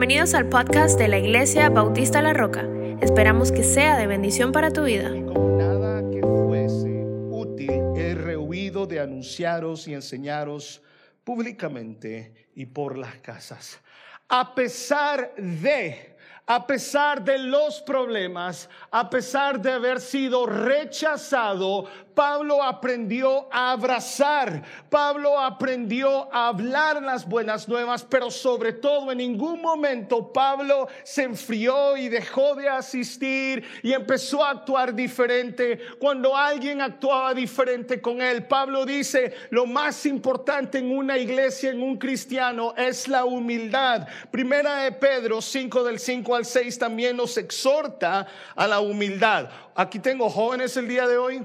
Bienvenidos 0.00 0.32
al 0.32 0.48
podcast 0.48 0.98
de 0.98 1.08
la 1.08 1.18
Iglesia 1.18 1.68
Bautista 1.68 2.22
La 2.22 2.32
Roca. 2.32 2.66
Esperamos 3.02 3.52
que 3.52 3.62
sea 3.62 3.98
de 3.98 4.06
bendición 4.06 4.50
para 4.50 4.70
tu 4.70 4.84
vida. 4.84 5.10
Como 5.10 5.58
nada 5.58 6.00
que 6.10 6.22
fuese 6.22 7.04
útil, 7.28 7.82
he 7.94 8.14
rehuido 8.14 8.86
de 8.86 8.98
anunciaros 8.98 9.86
y 9.88 9.92
enseñaros 9.92 10.80
públicamente 11.22 12.48
y 12.54 12.64
por 12.64 12.96
las 12.96 13.16
casas. 13.16 13.78
A 14.26 14.54
pesar 14.54 15.34
de, 15.36 16.16
a 16.46 16.66
pesar 16.66 17.22
de 17.22 17.36
los 17.36 17.82
problemas, 17.82 18.70
a 18.90 19.10
pesar 19.10 19.60
de 19.60 19.70
haber 19.70 20.00
sido 20.00 20.46
rechazado, 20.46 21.84
Pablo 22.20 22.62
aprendió 22.62 23.48
a 23.50 23.72
abrazar, 23.72 24.62
Pablo 24.90 25.40
aprendió 25.40 26.28
a 26.30 26.48
hablar 26.48 27.02
las 27.02 27.26
buenas 27.26 27.66
nuevas, 27.66 28.04
pero 28.04 28.30
sobre 28.30 28.74
todo 28.74 29.10
en 29.10 29.16
ningún 29.16 29.62
momento 29.62 30.30
Pablo 30.30 30.86
se 31.02 31.22
enfrió 31.22 31.96
y 31.96 32.10
dejó 32.10 32.54
de 32.56 32.68
asistir 32.68 33.64
y 33.82 33.94
empezó 33.94 34.44
a 34.44 34.50
actuar 34.50 34.94
diferente. 34.94 35.80
Cuando 35.98 36.36
alguien 36.36 36.82
actuaba 36.82 37.32
diferente 37.32 38.02
con 38.02 38.20
él, 38.20 38.46
Pablo 38.46 38.84
dice, 38.84 39.32
lo 39.48 39.64
más 39.64 40.04
importante 40.04 40.76
en 40.76 40.94
una 40.94 41.16
iglesia, 41.16 41.70
en 41.70 41.82
un 41.82 41.96
cristiano, 41.96 42.74
es 42.76 43.08
la 43.08 43.24
humildad. 43.24 44.06
Primera 44.30 44.82
de 44.82 44.92
Pedro 44.92 45.40
5 45.40 45.84
del 45.84 45.98
5 45.98 46.34
al 46.34 46.44
6 46.44 46.78
también 46.78 47.16
nos 47.16 47.38
exhorta 47.38 48.26
a 48.54 48.66
la 48.66 48.80
humildad. 48.80 49.48
Aquí 49.74 49.98
tengo 49.98 50.28
jóvenes 50.28 50.76
el 50.76 50.86
día 50.86 51.08
de 51.08 51.16
hoy. 51.16 51.42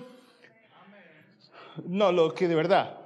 No, 1.84 2.12
lo 2.12 2.34
que 2.34 2.48
de 2.48 2.56
verdad. 2.56 2.98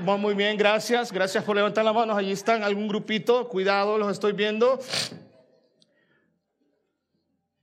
Muy 0.00 0.34
bien, 0.34 0.56
gracias. 0.56 1.12
Gracias 1.12 1.44
por 1.44 1.56
levantar 1.56 1.84
las 1.84 1.94
manos. 1.94 2.16
Allí 2.16 2.32
están 2.32 2.62
algún 2.62 2.88
grupito. 2.88 3.48
Cuidado, 3.48 3.96
los 3.98 4.10
estoy 4.10 4.32
viendo. 4.32 4.78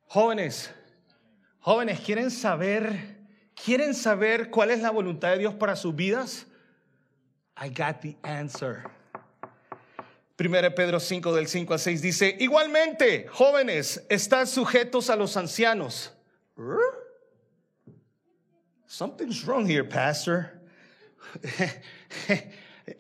Jóvenes, 0.07 0.73
jóvenes, 1.59 1.99
¿quieren 1.99 2.31
saber, 2.31 3.17
quieren 3.53 3.93
saber 3.93 4.49
cuál 4.49 4.71
es 4.71 4.79
la 4.79 4.89
voluntad 4.89 5.31
de 5.31 5.39
Dios 5.39 5.53
para 5.53 5.75
sus 5.75 5.93
vidas? 5.93 6.47
I 7.61 7.69
got 7.69 7.99
the 8.01 8.15
answer. 8.23 8.83
1 10.39 10.75
Pedro 10.75 10.99
5 10.99 11.33
del 11.33 11.47
5 11.47 11.73
al 11.73 11.79
6 11.79 12.01
dice, 12.01 12.37
igualmente, 12.39 13.27
jóvenes, 13.27 14.05
están 14.07 14.47
sujetos 14.47 15.09
a 15.09 15.15
los 15.15 15.35
ancianos. 15.35 16.13
Something's 18.87 19.45
wrong 19.45 19.65
here, 19.67 19.83
pastor. 19.83 20.51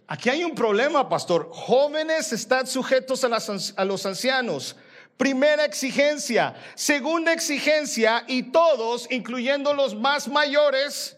Aquí 0.09 0.29
hay 0.29 0.43
un 0.43 0.53
problema, 0.53 1.07
pastor. 1.07 1.49
Jóvenes 1.49 2.33
están 2.33 2.67
sujetos 2.67 3.23
a, 3.23 3.29
las, 3.29 3.73
a, 3.77 3.85
los 3.85 4.05
ancianos. 4.05 4.75
Primera 5.15 5.63
exigencia. 5.63 6.55
Segunda 6.75 7.31
exigencia. 7.31 8.25
Y 8.27 8.51
todos, 8.51 9.07
incluyendo 9.09 9.73
los 9.73 9.95
más 9.95 10.27
mayores, 10.27 11.16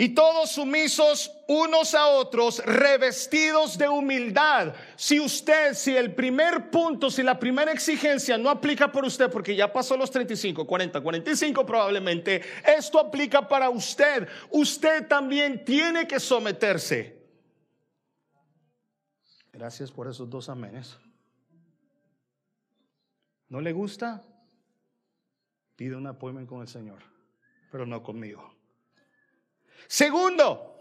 y 0.00 0.10
todos 0.10 0.52
sumisos 0.52 1.32
unos 1.48 1.92
a 1.92 2.06
otros, 2.06 2.64
revestidos 2.64 3.76
de 3.76 3.88
humildad. 3.88 4.72
Si 4.94 5.18
usted, 5.18 5.74
si 5.74 5.96
el 5.96 6.14
primer 6.14 6.70
punto, 6.70 7.10
si 7.10 7.24
la 7.24 7.40
primera 7.40 7.72
exigencia 7.72 8.38
no 8.38 8.48
aplica 8.48 8.92
por 8.92 9.04
usted, 9.04 9.28
porque 9.28 9.56
ya 9.56 9.72
pasó 9.72 9.96
los 9.96 10.12
35, 10.12 10.64
40, 10.68 11.00
45 11.00 11.66
probablemente, 11.66 12.42
esto 12.64 13.00
aplica 13.00 13.48
para 13.48 13.70
usted. 13.70 14.28
Usted 14.52 15.08
también 15.08 15.64
tiene 15.64 16.06
que 16.06 16.20
someterse. 16.20 17.18
Gracias 19.52 19.90
por 19.90 20.06
esos 20.06 20.30
dos 20.30 20.48
amenes. 20.48 20.96
¿No 23.48 23.60
le 23.60 23.72
gusta? 23.72 24.22
Pide 25.74 25.96
un 25.96 26.06
apoyo 26.06 26.46
con 26.46 26.60
el 26.60 26.68
Señor, 26.68 27.02
pero 27.72 27.84
no 27.84 28.00
conmigo. 28.04 28.57
Segundo, 29.86 30.77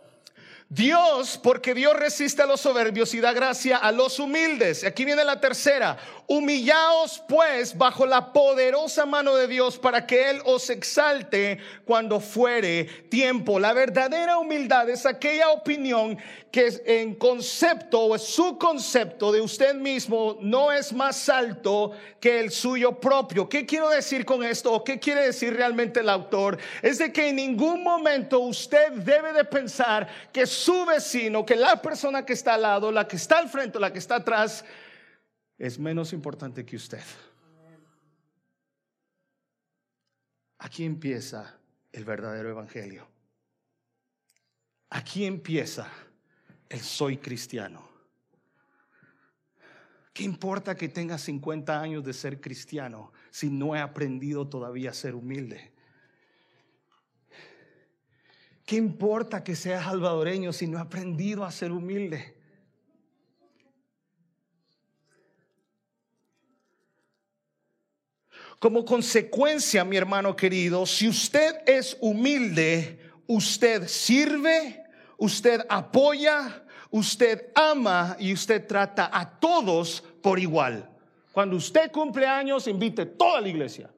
Dios, 0.70 1.40
porque 1.42 1.74
Dios 1.74 1.96
resiste 1.96 2.42
a 2.42 2.46
los 2.46 2.60
soberbios 2.60 3.14
y 3.14 3.22
da 3.22 3.32
gracia 3.32 3.78
a 3.78 3.94
los 3.94 4.20
humildes. 4.20 4.84
Aquí 4.84 5.06
viene 5.06 5.24
la 5.24 5.40
tercera. 5.40 5.98
Humillaos 6.28 7.24
pues 7.26 7.78
bajo 7.78 8.06
la 8.06 8.34
poderosa 8.34 9.06
mano 9.06 9.34
de 9.36 9.48
Dios 9.48 9.78
para 9.78 10.06
que 10.06 10.30
Él 10.30 10.42
os 10.44 10.70
exalte 10.70 11.60
cuando 11.86 12.20
fuere 12.20 12.84
tiempo. 13.10 13.62
La 13.62 13.72
verdadera 13.72 14.38
humildad 14.38 14.90
es 14.90 15.06
aquella 15.06 15.52
opinión 15.52 16.18
que 16.52 16.82
en 16.86 17.16
concepto 17.16 18.06
o 18.08 18.18
su 18.18 18.58
concepto 18.58 19.32
de 19.32 19.40
usted 19.40 19.76
mismo 19.76 20.38
no 20.42 20.74
es 20.74 20.92
más 20.92 21.30
alto 21.30 21.92
que 22.20 22.42
el 22.42 22.52
suyo 22.52 23.00
propio. 23.00 23.48
¿Qué 23.48 23.66
quiero 23.66 23.90
decir 23.90 24.26
con 24.26 24.44
esto? 24.44 24.74
¿O 24.74 24.84
qué 24.84 25.00
quiere 25.00 25.22
decir 25.22 25.54
realmente 25.54 26.02
el 26.02 26.10
autor? 26.10 26.58
Es 26.82 26.98
de 26.98 27.14
que 27.14 27.30
en 27.30 27.38
ningún 27.38 27.84
momento 27.84 28.40
usted 28.40 28.92
debe 28.92 29.32
de 29.32 29.46
pensar 29.46 30.08
que 30.34 30.46
su 30.58 30.86
vecino, 30.86 31.46
que 31.46 31.56
la 31.56 31.82
persona 31.82 32.26
que 32.26 32.34
está 32.34 32.56
al 32.56 32.64
lado, 32.64 32.92
la 32.92 33.08
que 33.08 33.16
está 33.16 33.38
al 33.38 33.50
frente, 33.50 33.80
la 33.80 33.94
que 33.94 34.00
está 34.00 34.16
atrás, 34.18 34.66
es 35.58 35.80
menos 35.80 36.14
importante 36.14 36.66
que 36.66 36.76
usted. 36.76 37.04
Aquí 40.60 40.84
empieza 40.84 41.58
el 41.92 42.04
verdadero 42.04 42.50
evangelio. 42.50 43.08
Aquí 44.90 45.26
empieza 45.26 45.88
el 46.70 46.80
soy 46.80 47.18
cristiano. 47.18 47.88
¿Qué 50.14 50.24
importa 50.24 50.76
que 50.76 50.90
tenga 50.90 51.18
50 51.18 51.80
años 51.80 52.04
de 52.04 52.14
ser 52.14 52.42
cristiano 52.42 53.12
si 53.30 53.50
no 53.50 53.76
he 53.76 53.80
aprendido 53.80 54.48
todavía 54.48 54.90
a 54.90 54.94
ser 54.94 55.14
humilde? 55.14 55.77
¿Qué 58.68 58.76
importa 58.76 59.46
que 59.46 59.56
sea 59.56 59.82
salvadoreño 59.82 60.52
si 60.52 60.68
no 60.68 60.78
he 60.78 60.82
aprendido 60.82 61.46
a 61.46 61.52
ser 61.52 61.72
humilde? 61.72 62.36
Como 68.60 68.84
consecuencia, 68.84 69.86
mi 69.86 69.96
hermano 69.96 70.36
querido, 70.36 70.86
si 70.86 71.08
usted 71.08 71.62
es 71.66 71.96
humilde, 72.02 73.00
usted 73.26 73.88
sirve, 73.88 74.84
usted 75.18 75.66
apoya, 75.70 76.66
usted 76.92 77.50
ama 77.56 78.18
y 78.20 78.34
usted 78.34 78.68
trata 78.68 79.10
a 79.18 79.40
todos 79.40 80.04
por 80.22 80.40
igual. 80.40 80.90
Cuando 81.32 81.56
usted 81.56 81.90
cumple 81.90 82.28
años, 82.28 82.68
invite 82.68 83.06
toda 83.06 83.40
la 83.40 83.48
iglesia. 83.48 83.90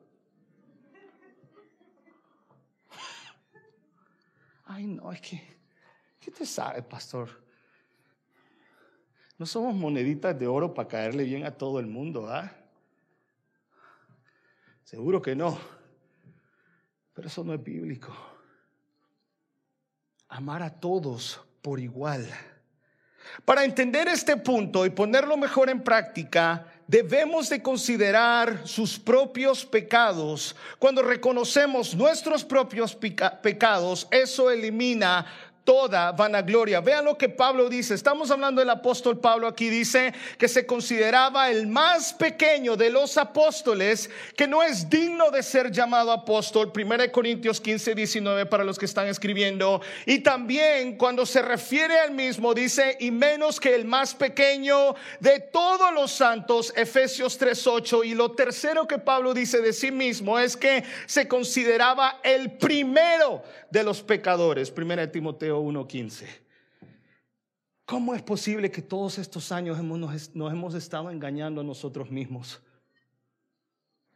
Ay, 4.72 4.85
no, 4.85 5.12
es 5.12 5.19
que, 5.19 5.41
¿qué 6.19 6.30
te 6.30 6.46
sabe, 6.46 6.84
pastor? 6.84 7.28
No 9.40 9.47
somos 9.47 9.74
moneditas 9.74 10.38
de 10.38 10.46
oro 10.46 10.75
para 10.75 10.88
caerle 10.88 11.24
bien 11.24 11.44
a 11.44 11.50
todo 11.50 11.80
el 11.80 11.88
mundo, 11.88 12.28
¿ah? 12.30 12.52
Seguro 14.84 15.24
que 15.24 15.35
no. 15.35 15.57
Pero 17.16 17.28
eso 17.28 17.44
no 17.44 17.56
es 17.56 17.63
bíblico. 17.63 18.16
Amar 20.28 20.62
a 20.62 20.80
todos 20.80 21.44
por 21.63 21.80
igual. 21.80 22.30
Para 23.46 23.66
entender 23.66 24.07
este 24.07 24.38
punto 24.38 24.86
y 24.86 24.91
ponerlo 24.91 25.36
mejor 25.36 25.72
en 25.72 25.84
práctica, 25.84 26.72
debemos 26.89 27.50
de 27.50 27.61
considerar 27.61 28.67
sus 28.67 28.97
propios 28.97 29.63
pecados. 29.63 30.55
Cuando 30.79 31.03
reconocemos 31.03 31.94
nuestros 31.94 32.44
propios 32.44 32.95
pecados, 32.95 34.07
eso 34.09 34.50
elimina 34.50 35.27
toda 35.63 36.11
vanagloria. 36.11 36.81
Vean 36.81 37.06
lo 37.06 37.17
que 37.17 37.29
Pablo 37.29 37.69
dice. 37.69 37.94
Estamos 37.94 38.31
hablando 38.31 38.59
del 38.59 38.69
apóstol 38.69 39.19
Pablo 39.19 39.47
aquí. 39.47 39.69
Dice 39.69 40.13
que 40.38 40.47
se 40.47 40.65
consideraba 40.65 41.50
el 41.50 41.67
más 41.67 42.13
pequeño 42.13 42.75
de 42.75 42.89
los 42.89 43.17
apóstoles, 43.17 44.09
que 44.35 44.47
no 44.47 44.63
es 44.63 44.89
digno 44.89 45.31
de 45.31 45.44
ser 45.44 45.71
llamado 45.71 46.11
apóstol. 46.11 46.71
1 46.75 47.11
Corintios 47.11 47.61
15, 47.61 47.95
19 47.95 48.45
para 48.45 48.63
los 48.63 48.79
que 48.79 48.85
están 48.85 49.07
escribiendo. 49.07 49.81
Y 50.06 50.19
también 50.19 50.97
cuando 50.97 51.25
se 51.25 51.41
refiere 51.41 52.00
al 52.00 52.11
mismo, 52.11 52.53
dice, 52.53 52.97
y 53.00 53.11
menos 53.11 53.59
que 53.59 53.75
el 53.75 53.85
más 53.85 54.15
pequeño 54.15 54.95
de 55.19 55.39
todos 55.39 55.94
los 55.94 56.11
santos, 56.11 56.73
Efesios 56.75 57.38
3, 57.38 57.67
8. 57.67 58.03
Y 58.03 58.15
lo 58.15 58.31
tercero 58.31 58.88
que 58.88 58.97
Pablo 58.97 59.33
dice 59.33 59.61
de 59.61 59.73
sí 59.73 59.91
mismo 59.91 60.39
es 60.39 60.57
que 60.57 60.83
se 61.06 61.27
consideraba 61.27 62.19
el 62.23 62.51
primero 62.51 63.44
de 63.69 63.83
los 63.83 64.01
pecadores. 64.01 64.73
1 64.75 65.09
Timoteo 65.09 65.49
1.15. 65.57 66.25
¿Cómo 67.86 68.13
es 68.13 68.22
posible 68.22 68.69
que 68.69 68.81
todos 68.81 69.18
estos 69.18 69.51
años 69.51 69.81
nos, 69.81 70.36
nos 70.36 70.51
hemos 70.51 70.75
estado 70.75 71.10
engañando 71.10 71.62
a 71.62 71.63
nosotros 71.63 72.12
mismos? 72.12 72.62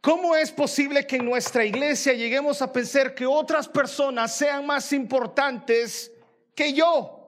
¿Cómo 0.00 0.36
es 0.36 0.52
posible 0.52 1.06
que 1.06 1.16
en 1.16 1.24
nuestra 1.24 1.64
iglesia 1.64 2.12
lleguemos 2.12 2.60
a 2.60 2.70
pensar 2.72 3.14
que 3.14 3.26
otras 3.26 3.66
personas 3.66 4.36
sean 4.36 4.66
más 4.66 4.92
importantes 4.92 6.12
que 6.54 6.72
yo? 6.74 7.24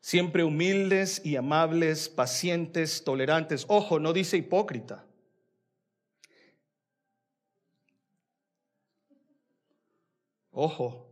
Siempre 0.00 0.42
humildes 0.42 1.20
y 1.22 1.36
amables, 1.36 2.08
pacientes, 2.08 3.04
tolerantes. 3.04 3.66
Ojo, 3.68 4.00
no 4.00 4.14
dice 4.14 4.38
hipócrita. 4.38 5.04
Ojo, 10.60 11.06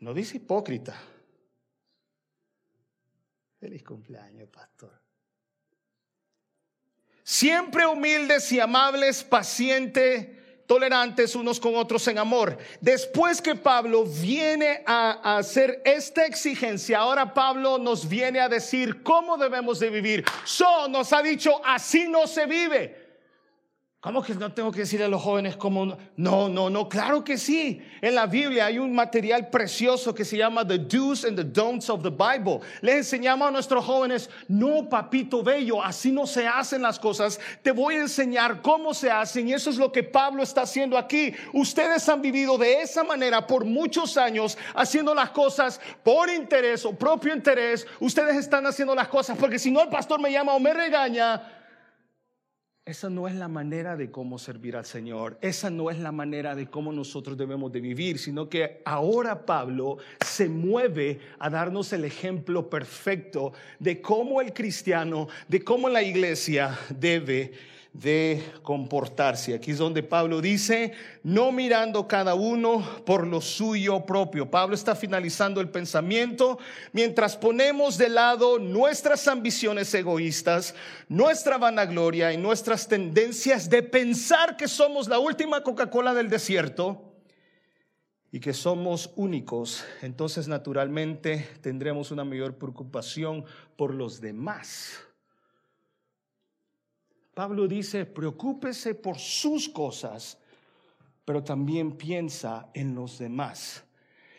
no 0.00 0.12
dice 0.12 0.38
hipócrita. 0.38 1.00
Feliz 3.60 3.84
cumpleaños, 3.84 4.48
pastor. 4.48 5.00
Siempre 7.22 7.86
humildes 7.86 8.50
y 8.50 8.58
amables, 8.58 9.22
pacientes, 9.22 10.66
tolerantes 10.66 11.36
unos 11.36 11.60
con 11.60 11.76
otros 11.76 12.08
en 12.08 12.18
amor. 12.18 12.58
Después 12.80 13.40
que 13.40 13.54
Pablo 13.54 14.04
viene 14.04 14.82
a, 14.84 15.38
hacer 15.38 15.80
esta 15.84 16.26
exigencia, 16.26 16.98
ahora 16.98 17.32
Pablo 17.32 17.78
nos 17.78 18.08
viene 18.08 18.40
a 18.40 18.48
decir 18.48 19.04
cómo 19.04 19.36
debemos 19.36 19.78
de 19.78 19.90
vivir. 19.90 20.24
So 20.44 20.88
nos 20.88 21.12
ha 21.12 21.22
dicho, 21.22 21.64
así 21.64 22.08
no 22.08 22.26
se 22.26 22.46
vive. 22.46 23.07
¿Cómo 24.00 24.22
que 24.22 24.32
no 24.32 24.52
tengo 24.52 24.70
que 24.70 24.82
decirle 24.82 25.06
a 25.06 25.08
los 25.08 25.20
jóvenes 25.20 25.56
cómo? 25.56 25.98
No, 26.16 26.48
no, 26.48 26.70
no, 26.70 26.88
claro 26.88 27.24
que 27.24 27.36
sí. 27.36 27.82
En 28.00 28.14
la 28.14 28.26
Biblia 28.26 28.66
hay 28.66 28.78
un 28.78 28.94
material 28.94 29.50
precioso 29.50 30.14
que 30.14 30.24
se 30.24 30.36
llama 30.36 30.64
The 30.64 30.78
Do's 30.78 31.24
and 31.24 31.36
the 31.36 31.42
Don'ts 31.42 31.90
of 31.90 32.04
the 32.04 32.10
Bible. 32.10 32.60
Le 32.80 32.98
enseñamos 32.98 33.48
a 33.48 33.50
nuestros 33.50 33.84
jóvenes, 33.84 34.30
no, 34.46 34.88
papito 34.88 35.42
bello, 35.42 35.82
así 35.82 36.12
no 36.12 36.28
se 36.28 36.46
hacen 36.46 36.82
las 36.82 36.96
cosas. 36.96 37.40
Te 37.60 37.72
voy 37.72 37.96
a 37.96 38.02
enseñar 38.02 38.62
cómo 38.62 38.94
se 38.94 39.10
hacen 39.10 39.48
y 39.48 39.52
eso 39.52 39.68
es 39.68 39.78
lo 39.78 39.90
que 39.90 40.04
Pablo 40.04 40.44
está 40.44 40.62
haciendo 40.62 40.96
aquí. 40.96 41.34
Ustedes 41.52 42.08
han 42.08 42.22
vivido 42.22 42.56
de 42.56 42.82
esa 42.82 43.02
manera 43.02 43.48
por 43.48 43.64
muchos 43.64 44.16
años, 44.16 44.56
haciendo 44.76 45.12
las 45.12 45.30
cosas 45.30 45.80
por 46.04 46.30
interés 46.30 46.84
o 46.84 46.92
propio 46.92 47.34
interés. 47.34 47.84
Ustedes 47.98 48.36
están 48.36 48.64
haciendo 48.64 48.94
las 48.94 49.08
cosas 49.08 49.36
porque 49.36 49.58
si 49.58 49.72
no 49.72 49.82
el 49.82 49.88
pastor 49.88 50.20
me 50.20 50.30
llama 50.30 50.54
o 50.54 50.60
me 50.60 50.72
regaña 50.72 51.57
esa 52.88 53.10
no 53.10 53.28
es 53.28 53.34
la 53.34 53.48
manera 53.48 53.96
de 53.96 54.10
cómo 54.10 54.38
servir 54.38 54.74
al 54.74 54.86
Señor. 54.86 55.36
Esa 55.42 55.68
no 55.68 55.90
es 55.90 55.98
la 55.98 56.10
manera 56.10 56.54
de 56.54 56.68
cómo 56.68 56.90
nosotros 56.90 57.36
debemos 57.36 57.70
de 57.70 57.82
vivir, 57.82 58.18
sino 58.18 58.48
que 58.48 58.80
ahora 58.82 59.44
Pablo 59.44 59.98
se 60.24 60.48
mueve 60.48 61.20
a 61.38 61.50
darnos 61.50 61.92
el 61.92 62.06
ejemplo 62.06 62.70
perfecto 62.70 63.52
de 63.78 64.00
cómo 64.00 64.40
el 64.40 64.54
cristiano, 64.54 65.28
de 65.48 65.62
cómo 65.62 65.90
la 65.90 66.02
iglesia 66.02 66.78
debe 66.88 67.52
de 67.92 68.44
comportarse. 68.62 69.54
Aquí 69.54 69.72
es 69.72 69.78
donde 69.78 70.02
Pablo 70.02 70.40
dice, 70.40 70.92
no 71.22 71.50
mirando 71.50 72.06
cada 72.06 72.34
uno 72.34 72.84
por 73.04 73.26
lo 73.26 73.40
suyo 73.40 74.04
propio. 74.04 74.50
Pablo 74.50 74.74
está 74.74 74.94
finalizando 74.94 75.60
el 75.60 75.70
pensamiento 75.70 76.58
mientras 76.92 77.36
ponemos 77.36 77.98
de 77.98 78.08
lado 78.08 78.58
nuestras 78.58 79.26
ambiciones 79.26 79.92
egoístas, 79.94 80.74
nuestra 81.08 81.58
vanagloria 81.58 82.32
y 82.32 82.36
nuestras 82.36 82.86
tendencias 82.86 83.68
de 83.68 83.82
pensar 83.82 84.56
que 84.56 84.68
somos 84.68 85.08
la 85.08 85.18
última 85.18 85.62
Coca-Cola 85.62 86.14
del 86.14 86.28
desierto 86.28 87.04
y 88.30 88.40
que 88.40 88.52
somos 88.52 89.10
únicos, 89.16 89.84
entonces 90.02 90.48
naturalmente 90.48 91.48
tendremos 91.62 92.10
una 92.10 92.24
mayor 92.24 92.56
preocupación 92.56 93.46
por 93.76 93.94
los 93.94 94.20
demás 94.20 95.07
Pablo 97.38 97.68
dice, 97.68 98.04
preocúpese 98.04 98.96
por 98.96 99.16
sus 99.16 99.68
cosas, 99.68 100.36
pero 101.24 101.44
también 101.44 101.92
piensa 101.92 102.68
en 102.74 102.96
los 102.96 103.16
demás. 103.16 103.84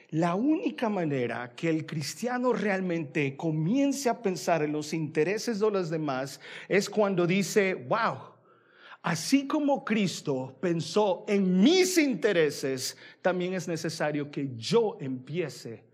La 0.09 0.35
única 0.35 0.89
manera 0.89 1.55
que 1.55 1.69
el 1.69 1.85
cristiano 1.85 2.51
realmente 2.51 3.37
comience 3.37 4.09
a 4.09 4.21
pensar 4.21 4.63
en 4.63 4.73
los 4.73 4.91
intereses 4.91 5.61
de 5.61 5.71
los 5.71 5.89
demás 5.89 6.41
es 6.67 6.89
cuando 6.89 7.25
dice, 7.25 7.73
wow, 7.73 8.17
así 9.01 9.47
como 9.47 9.85
Cristo 9.85 10.57
pensó 10.59 11.23
en 11.29 11.57
mis 11.61 11.97
intereses, 11.97 12.97
también 13.21 13.53
es 13.53 13.65
necesario 13.65 14.29
que 14.29 14.49
yo 14.57 14.97
empiece 14.99 15.85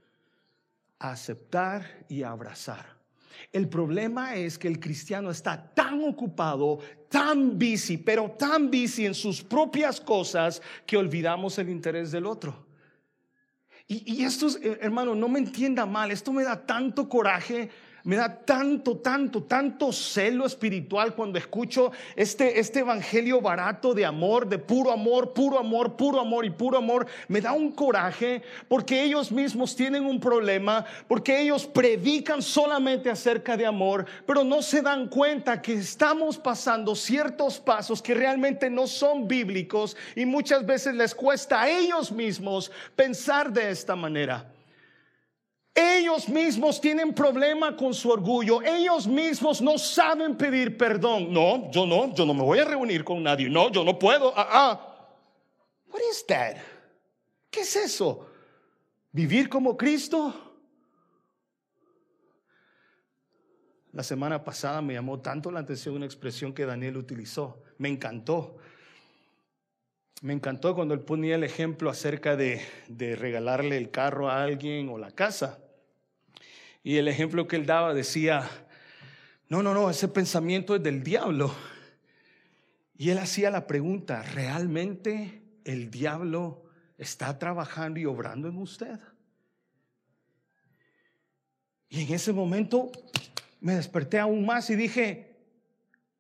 a 0.97 1.11
aceptar 1.11 2.03
y 2.09 2.23
a 2.23 2.31
abrazar 2.31 2.94
el 3.51 3.67
problema 3.69 4.35
es 4.35 4.57
que 4.57 4.67
el 4.67 4.79
cristiano 4.79 5.31
está 5.31 5.73
tan 5.73 6.03
ocupado, 6.03 6.79
tan 7.09 7.57
busy, 7.57 7.97
pero 7.97 8.31
tan 8.31 8.69
busy 8.69 9.05
en 9.05 9.13
sus 9.13 9.41
propias 9.43 9.99
cosas 10.01 10.61
que 10.85 10.97
olvidamos 10.97 11.57
el 11.57 11.69
interés 11.69 12.11
del 12.11 12.25
otro. 12.25 12.65
Y, 13.87 14.23
esto, 14.23 14.47
eh, 14.63 14.79
hermano, 14.81 15.13
no 15.13 15.29
me 15.29 15.37
entienda 15.37 15.85
mal, 15.85 16.09
esto 16.09 16.33
me 16.33 16.43
da 16.43 16.65
tanto 16.65 17.07
coraje 17.07 17.69
me 18.05 18.15
da 18.15 18.29
tanto, 18.29 18.97
tanto, 18.97 19.41
tanto 19.43 19.91
celo 19.91 20.45
espiritual 20.45 21.15
cuando 21.15 21.39
escucho 21.39 21.91
este, 22.15 22.59
este 22.59 22.79
evangelio 22.79 23.41
barato 23.41 23.95
de 23.95 24.05
amor, 24.05 24.47
de 24.47 24.59
puro 24.59 24.91
amor, 24.91 25.33
puro 25.33 25.57
amor, 25.57 25.95
puro 25.95 26.19
amor 26.19 26.45
y 26.45 26.51
puro 26.51 26.77
amor. 26.77 27.07
Me 27.27 27.41
da 27.41 27.53
un 27.53 27.71
coraje 27.71 28.43
porque 28.67 29.03
ellos 29.03 29.31
mismos 29.31 29.75
tienen 29.75 30.05
un 30.05 30.19
problema, 30.19 30.85
porque 31.07 31.41
ellos 31.41 31.65
predican 31.65 32.43
solamente 32.43 33.09
acerca 33.09 33.57
de 33.57 33.65
amor, 33.65 34.05
pero 34.27 34.43
no 34.43 34.61
se 34.61 34.83
dan 34.83 35.07
cuenta 35.07 35.59
que 35.59 35.73
estamos 35.73 36.37
pasando 36.37 36.93
ciertos 36.95 37.59
pasos 37.59 38.03
que 38.03 38.13
realmente 38.13 38.69
no 38.69 38.85
son 38.85 39.27
bíblicos 39.27 39.97
y 40.15 40.27
muchas 40.27 40.63
veces 40.63 40.93
les 40.93 41.15
cuesta 41.15 41.63
a 41.63 41.69
ellos 41.69 42.11
mismos 42.11 42.71
pensar 42.95 43.51
de 43.51 43.71
esta 43.71 43.95
manera. 43.95 44.54
Ellos 45.77 46.30
mismos 46.30 46.80
tienen 46.80 47.13
problema 47.13 47.75
con 47.75 47.94
su 47.94 48.10
orgullo. 48.10 48.62
Ellos 48.62 49.06
mismos 49.07 49.62
no 49.62 49.77
saben 49.77 50.38
pedir 50.38 50.77
perdón. 50.77 51.33
No, 51.33 51.69
yo 51.69 51.86
no, 51.86 52.16
yo 52.16 52.25
no 52.25 52.33
me 52.33 52.44
voy 52.44 52.60
a 52.60 52.66
reunir 52.66 53.04
con 53.04 53.22
nadie. 53.22 53.50
No, 53.50 53.69
yo 53.69 53.83
no 53.83 54.00
puedo. 54.00 54.31
Ah, 54.38 54.48
ah. 54.50 55.07
What 55.89 56.00
is 56.10 56.25
that? 56.27 56.56
¿Qué 57.51 57.60
es 57.60 57.75
eso? 57.75 58.25
¿Vivir 59.12 59.50
como 59.50 59.75
Cristo? 59.75 60.33
La 63.92 64.04
semana 64.04 64.45
pasada 64.45 64.81
me 64.81 64.94
llamó 64.94 65.19
tanto 65.19 65.51
la 65.51 65.60
atención 65.60 65.95
una 65.95 66.06
expresión 66.06 66.54
que 66.54 66.66
Daniel 66.66 66.95
utilizó. 66.95 67.62
Me 67.77 67.89
encantó. 67.89 68.56
Me 70.22 70.32
encantó 70.32 70.74
cuando 70.74 70.94
él 70.94 71.01
ponía 71.01 71.36
el 71.36 71.44
ejemplo 71.44 71.89
acerca 71.89 72.38
de, 72.38 72.62
de 72.88 73.17
regalarle 73.17 73.75
el 73.75 73.91
carro 73.91 74.29
a 74.29 74.41
alguien 74.41 74.88
o 74.88 74.98
la 74.98 75.12
casa. 75.12 75.60
Y 76.86 76.98
el 76.98 77.08
ejemplo 77.08 77.48
que 77.48 77.56
él 77.56 77.65
daba 77.65 77.96
decía, 77.96 78.48
no, 79.50 79.63
no, 79.63 79.74
no, 79.74 79.89
ese 79.89 80.08
pensamiento 80.08 80.75
es 80.75 80.84
del 80.84 81.04
diablo. 81.04 81.51
Y 82.96 83.10
él 83.10 83.18
hacía 83.18 83.50
la 83.50 83.65
pregunta, 83.65 84.22
¿realmente 84.22 85.42
el 85.63 85.89
diablo 85.89 86.63
está 87.00 87.39
trabajando 87.39 88.00
y 88.00 88.06
obrando 88.06 88.50
en 88.50 88.58
usted? 88.58 89.00
Y 91.89 92.04
en 92.04 92.13
ese 92.13 92.32
momento 92.32 92.92
me 93.62 93.74
desperté 93.74 94.20
aún 94.20 94.46
más 94.46 94.70
y 94.70 94.75
dije, 94.75 95.38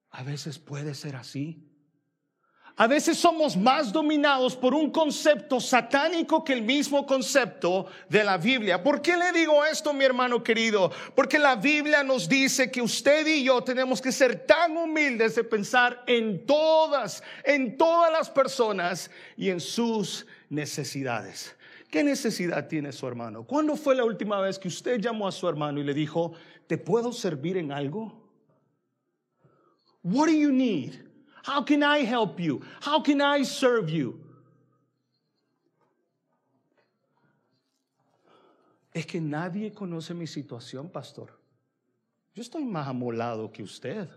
a 0.09 0.23
veces 0.23 0.57
puede 0.57 0.95
ser 0.95 1.15
así. 1.15 1.64
A 2.77 2.87
veces 2.87 3.17
somos 3.17 3.55
más 3.55 3.93
dominados 3.93 4.53
por 4.53 4.73
un 4.73 4.91
concepto 4.91 5.61
satánico 5.61 6.43
que 6.43 6.51
el 6.51 6.61
mismo 6.61 7.05
concepto 7.05 7.85
de 8.09 8.21
la 8.21 8.37
Biblia. 8.37 8.83
¿Por 8.83 9.01
qué 9.01 9.15
le 9.15 9.31
digo 9.31 9.63
esto, 9.63 9.93
mi 9.93 10.03
hermano 10.03 10.43
querido? 10.43 10.91
Porque 11.15 11.39
la 11.39 11.55
Biblia 11.55 12.03
nos 12.03 12.27
dice 12.27 12.69
que 12.69 12.81
usted 12.81 13.25
y 13.27 13.45
yo 13.45 13.63
tenemos 13.63 14.01
que 14.01 14.11
ser 14.11 14.45
tan 14.45 14.75
humildes 14.75 15.35
de 15.35 15.45
pensar 15.45 16.03
en 16.05 16.45
todas, 16.45 17.23
en 17.45 17.77
todas 17.77 18.11
las 18.11 18.29
personas 18.29 19.09
y 19.37 19.51
en 19.51 19.61
sus 19.61 20.25
necesidades. 20.49 21.55
¿Qué 21.89 22.03
necesidad 22.03 22.67
tiene 22.67 22.91
su 22.91 23.07
hermano? 23.07 23.45
¿Cuándo 23.45 23.77
fue 23.77 23.95
la 23.95 24.03
última 24.03 24.41
vez 24.41 24.59
que 24.59 24.67
usted 24.67 24.99
llamó 24.99 25.29
a 25.29 25.31
su 25.31 25.47
hermano 25.47 25.79
y 25.79 25.85
le 25.85 25.93
dijo, 25.93 26.33
¿te 26.67 26.77
puedo 26.77 27.13
servir 27.13 27.55
en 27.55 27.71
algo? 27.71 28.21
What 30.03 30.25
do 30.27 30.33
you 30.33 30.51
need? 30.51 31.04
How 31.45 31.63
can 31.63 31.83
I 31.83 31.99
help 31.99 32.39
you? 32.39 32.61
How 32.81 33.01
can 33.01 33.21
I 33.21 33.43
serve 33.43 33.91
you? 33.91 34.19
Es 38.91 39.05
que 39.05 39.21
nadie 39.21 39.71
conoce 39.71 40.15
mi 40.15 40.25
situación, 40.25 40.89
pastor. 40.89 41.37
Yo 42.33 42.41
estoy 42.41 42.65
más 42.65 42.87
amolado 42.87 43.51
que 43.51 43.61
usted. 43.61 44.09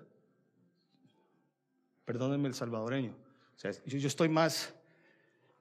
Perdónenme 2.06 2.49
el 2.49 2.54
salvadoreño. 2.54 3.12
O 3.56 3.58
sea, 3.58 3.73
yo, 3.85 4.06
estoy 4.06 4.28
más 4.28 4.73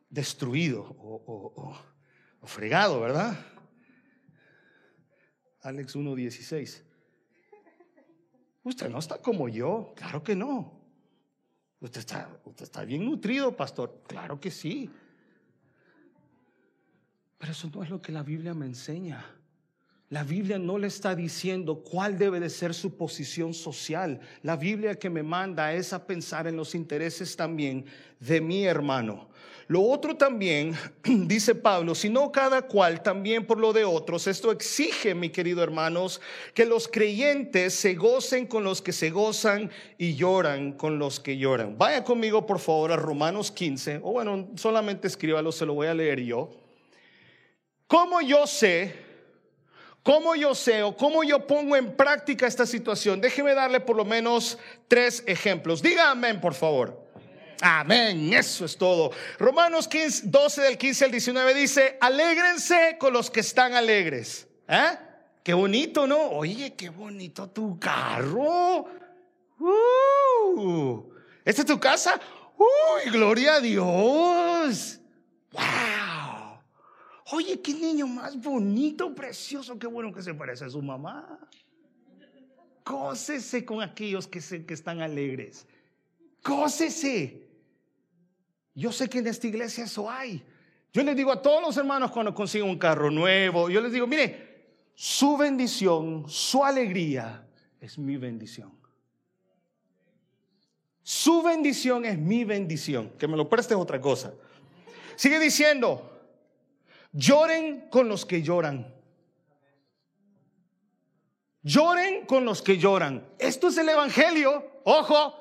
destruido 0.09 0.83
o, 0.99 1.75
o 2.39 2.47
fregado, 2.47 3.01
¿verdad? 3.01 3.37
Alex 5.63 5.95
1.16. 5.95 6.81
Usted 8.63 8.89
no 8.89 8.99
está 8.99 9.17
como 9.17 9.49
yo, 9.49 9.93
claro 9.97 10.23
que 10.23 10.35
no. 10.35 10.76
¿Usted 11.79 11.99
está, 11.99 12.39
usted 12.45 12.63
está 12.63 12.83
bien 12.83 13.05
nutrido, 13.05 13.55
pastor. 13.55 14.01
Claro 14.07 14.39
que 14.39 14.49
sí. 14.49 14.89
Pero 17.37 17.51
eso 17.51 17.69
no 17.73 17.83
es 17.83 17.89
lo 17.89 18.01
que 18.01 18.11
la 18.11 18.23
Biblia 18.23 18.53
me 18.53 18.65
enseña. 18.65 19.23
La 20.09 20.23
Biblia 20.23 20.57
no 20.57 20.77
le 20.77 20.87
está 20.87 21.15
diciendo 21.15 21.83
cuál 21.83 22.17
debe 22.17 22.39
de 22.39 22.49
ser 22.49 22.73
su 22.73 22.95
posición 22.95 23.53
social. 23.53 24.21
La 24.41 24.55
Biblia 24.55 24.95
que 24.95 25.09
me 25.09 25.21
manda 25.21 25.73
es 25.73 25.91
a 25.91 26.07
pensar 26.07 26.47
en 26.47 26.55
los 26.55 26.75
intereses 26.75 27.35
también 27.35 27.85
de 28.21 28.39
mi 28.39 28.63
hermano. 28.63 29.27
Lo 29.67 29.81
otro 29.81 30.15
también, 30.15 30.77
dice 31.03 31.53
Pablo, 31.53 31.93
sino 31.93 32.31
cada 32.31 32.61
cual 32.61 33.03
también 33.03 33.45
por 33.45 33.57
lo 33.59 33.73
de 33.73 33.83
otros. 33.83 34.27
Esto 34.27 34.49
exige, 34.49 35.13
mi 35.13 35.29
querido 35.29 35.61
hermanos, 35.61 36.21
que 36.53 36.65
los 36.65 36.87
creyentes 36.87 37.73
se 37.73 37.95
gocen 37.95 38.47
con 38.47 38.63
los 38.63 38.81
que 38.81 38.93
se 38.93 39.09
gozan 39.09 39.69
y 39.97 40.15
lloran 40.15 40.71
con 40.71 40.99
los 40.99 41.19
que 41.19 41.37
lloran. 41.37 41.77
Vaya 41.77 42.05
conmigo, 42.05 42.45
por 42.45 42.59
favor, 42.59 42.93
a 42.93 42.95
Romanos 42.95 43.51
15, 43.51 43.97
o 43.97 44.13
bueno, 44.13 44.47
solamente 44.55 45.05
escríbalo, 45.07 45.51
se 45.51 45.65
lo 45.65 45.73
voy 45.73 45.87
a 45.87 45.93
leer 45.93 46.21
yo. 46.21 46.49
¿Cómo 47.87 48.21
yo 48.21 48.47
sé? 48.47 49.06
¿Cómo 50.07 50.35
yo 50.35 50.55
sé 50.55 50.83
o 50.83 50.95
cómo 50.95 51.21
yo 51.21 51.45
pongo 51.45 51.75
en 51.75 51.93
práctica 51.93 52.47
esta 52.47 52.65
situación? 52.65 53.19
Déjeme 53.19 53.53
darle 53.53 53.81
por 53.81 53.97
lo 53.97 54.05
menos 54.05 54.57
tres 54.87 55.21
ejemplos. 55.27 55.81
Diga 55.81 56.11
amén, 56.11 56.39
por 56.39 56.53
favor. 56.53 57.05
Amén, 57.59 58.33
eso 58.33 58.63
es 58.63 58.77
todo. 58.77 59.11
Romanos 59.37 59.85
15, 59.89 60.27
12 60.27 60.61
del 60.61 60.77
15 60.77 61.03
al 61.03 61.11
19 61.11 61.53
dice, 61.55 61.97
alégrense 61.99 62.95
con 62.97 63.11
los 63.11 63.29
que 63.29 63.41
están 63.41 63.73
alegres. 63.73 64.47
¿Eh? 64.69 64.97
Qué 65.43 65.53
bonito, 65.53 66.07
¿no? 66.07 66.21
Oye, 66.21 66.73
qué 66.73 66.87
bonito 66.87 67.49
tu 67.49 67.77
carro. 67.77 68.85
Uh, 69.59 71.03
¿Esta 71.43 71.63
es 71.63 71.67
tu 71.67 71.81
casa? 71.81 72.17
Uy, 72.57 73.11
gloria 73.11 73.55
a 73.55 73.59
Dios. 73.59 75.01
Wow. 75.51 75.96
Oye, 77.31 77.59
qué 77.61 77.73
niño 77.73 78.07
más 78.07 78.39
bonito, 78.41 79.13
precioso, 79.13 79.77
qué 79.77 79.87
bueno 79.87 80.13
que 80.13 80.21
se 80.21 80.33
parece 80.33 80.65
a 80.65 80.69
su 80.69 80.81
mamá. 80.81 81.39
Cósese 82.83 83.65
con 83.65 83.81
aquellos 83.81 84.27
que, 84.27 84.39
se, 84.39 84.65
que 84.65 84.73
están 84.73 85.01
alegres. 85.01 85.65
Cósese. 86.41 87.45
Yo 88.73 88.91
sé 88.91 89.09
que 89.09 89.19
en 89.19 89.27
esta 89.27 89.47
iglesia 89.47 89.83
eso 89.83 90.09
hay. 90.09 90.41
Yo 90.93 91.03
les 91.03 91.15
digo 91.15 91.31
a 91.31 91.41
todos 91.41 91.61
los 91.61 91.75
hermanos 91.75 92.11
cuando 92.11 92.33
consiguen 92.33 92.69
un 92.69 92.79
carro 92.79 93.11
nuevo, 93.11 93.69
yo 93.69 93.81
les 93.81 93.91
digo, 93.91 94.07
mire, 94.07 94.47
su 94.95 95.35
bendición, 95.35 96.25
su 96.29 96.63
alegría 96.63 97.45
es 97.81 97.97
mi 97.97 98.15
bendición. 98.17 98.71
Su 101.03 101.41
bendición 101.41 102.05
es 102.05 102.17
mi 102.17 102.45
bendición. 102.45 103.11
Que 103.17 103.27
me 103.27 103.37
lo 103.37 103.49
preste 103.49 103.75
otra 103.75 103.99
cosa. 103.99 104.33
Sigue 105.15 105.39
diciendo, 105.39 106.16
Lloren 107.13 107.89
con 107.89 108.07
los 108.07 108.25
que 108.25 108.41
lloran. 108.41 108.93
Lloren 111.63 112.25
con 112.25 112.45
los 112.45 112.61
que 112.61 112.77
lloran. 112.77 113.27
Esto 113.39 113.67
es 113.67 113.77
el 113.77 113.89
Evangelio. 113.89 114.81
Ojo. 114.85 115.33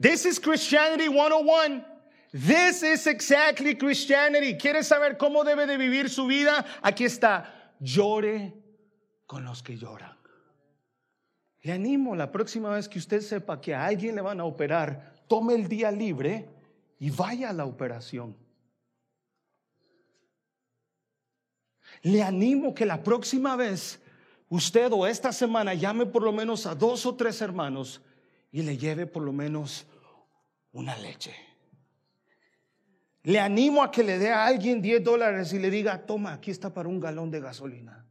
This 0.00 0.26
is 0.26 0.38
Christianity 0.38 1.08
101. 1.08 1.84
This 2.32 2.82
is 2.82 3.06
exactly 3.06 3.76
Christianity. 3.76 4.56
¿Quieres 4.56 4.88
saber 4.88 5.16
cómo 5.16 5.44
debe 5.44 5.66
de 5.66 5.76
vivir 5.76 6.08
su 6.08 6.26
vida? 6.26 6.64
Aquí 6.82 7.04
está. 7.04 7.72
Llore 7.80 8.52
con 9.26 9.44
los 9.44 9.62
que 9.62 9.76
lloran. 9.76 10.16
Le 11.62 11.72
animo 11.72 12.14
la 12.14 12.30
próxima 12.30 12.70
vez 12.70 12.88
que 12.88 12.98
usted 12.98 13.20
sepa 13.20 13.60
que 13.60 13.74
a 13.74 13.86
alguien 13.86 14.14
le 14.16 14.20
van 14.20 14.38
a 14.40 14.44
operar, 14.44 15.14
tome 15.28 15.54
el 15.54 15.66
día 15.66 15.90
libre 15.90 16.48
y 16.98 17.10
vaya 17.10 17.50
a 17.50 17.52
la 17.52 17.64
operación. 17.64 18.36
Le 22.04 22.22
animo 22.22 22.74
que 22.74 22.84
la 22.84 23.02
próxima 23.02 23.56
vez 23.56 23.98
usted 24.50 24.92
o 24.92 25.06
esta 25.06 25.32
semana 25.32 25.74
llame 25.74 26.06
por 26.06 26.22
lo 26.22 26.32
menos 26.32 26.66
a 26.66 26.74
dos 26.74 27.06
o 27.06 27.16
tres 27.16 27.40
hermanos 27.40 28.02
y 28.52 28.62
le 28.62 28.76
lleve 28.76 29.06
por 29.06 29.22
lo 29.22 29.32
menos 29.32 29.86
una 30.72 30.96
leche. 30.98 31.34
Le 33.22 33.40
animo 33.40 33.82
a 33.82 33.90
que 33.90 34.04
le 34.04 34.18
dé 34.18 34.30
a 34.30 34.44
alguien 34.44 34.82
10 34.82 35.02
dólares 35.02 35.54
y 35.54 35.58
le 35.58 35.70
diga, 35.70 36.04
toma, 36.04 36.34
aquí 36.34 36.50
está 36.50 36.74
para 36.74 36.90
un 36.90 37.00
galón 37.00 37.30
de 37.30 37.40
gasolina. 37.40 38.04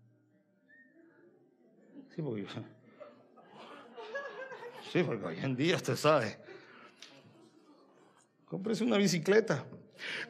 Sí, 2.15 2.21
porque, 2.23 2.47
sí, 4.91 5.03
porque 5.03 5.23
hoy 5.23 5.37
en 5.39 5.55
día 5.55 5.75
usted 5.75 5.95
sabe. 5.95 6.39
Cómprese 8.45 8.83
una 8.83 8.97
bicicleta. 8.97 9.63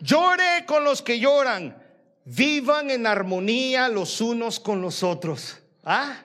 Llore 0.01 0.65
con 0.67 0.83
los 0.83 1.01
que 1.01 1.17
lloran 1.17 1.81
vivan 2.25 2.91
en 2.91 3.07
armonía 3.07 3.89
los 3.89 4.21
unos 4.21 4.59
con 4.59 4.81
los 4.81 5.03
otros. 5.03 5.59
¿Ah? 5.83 6.15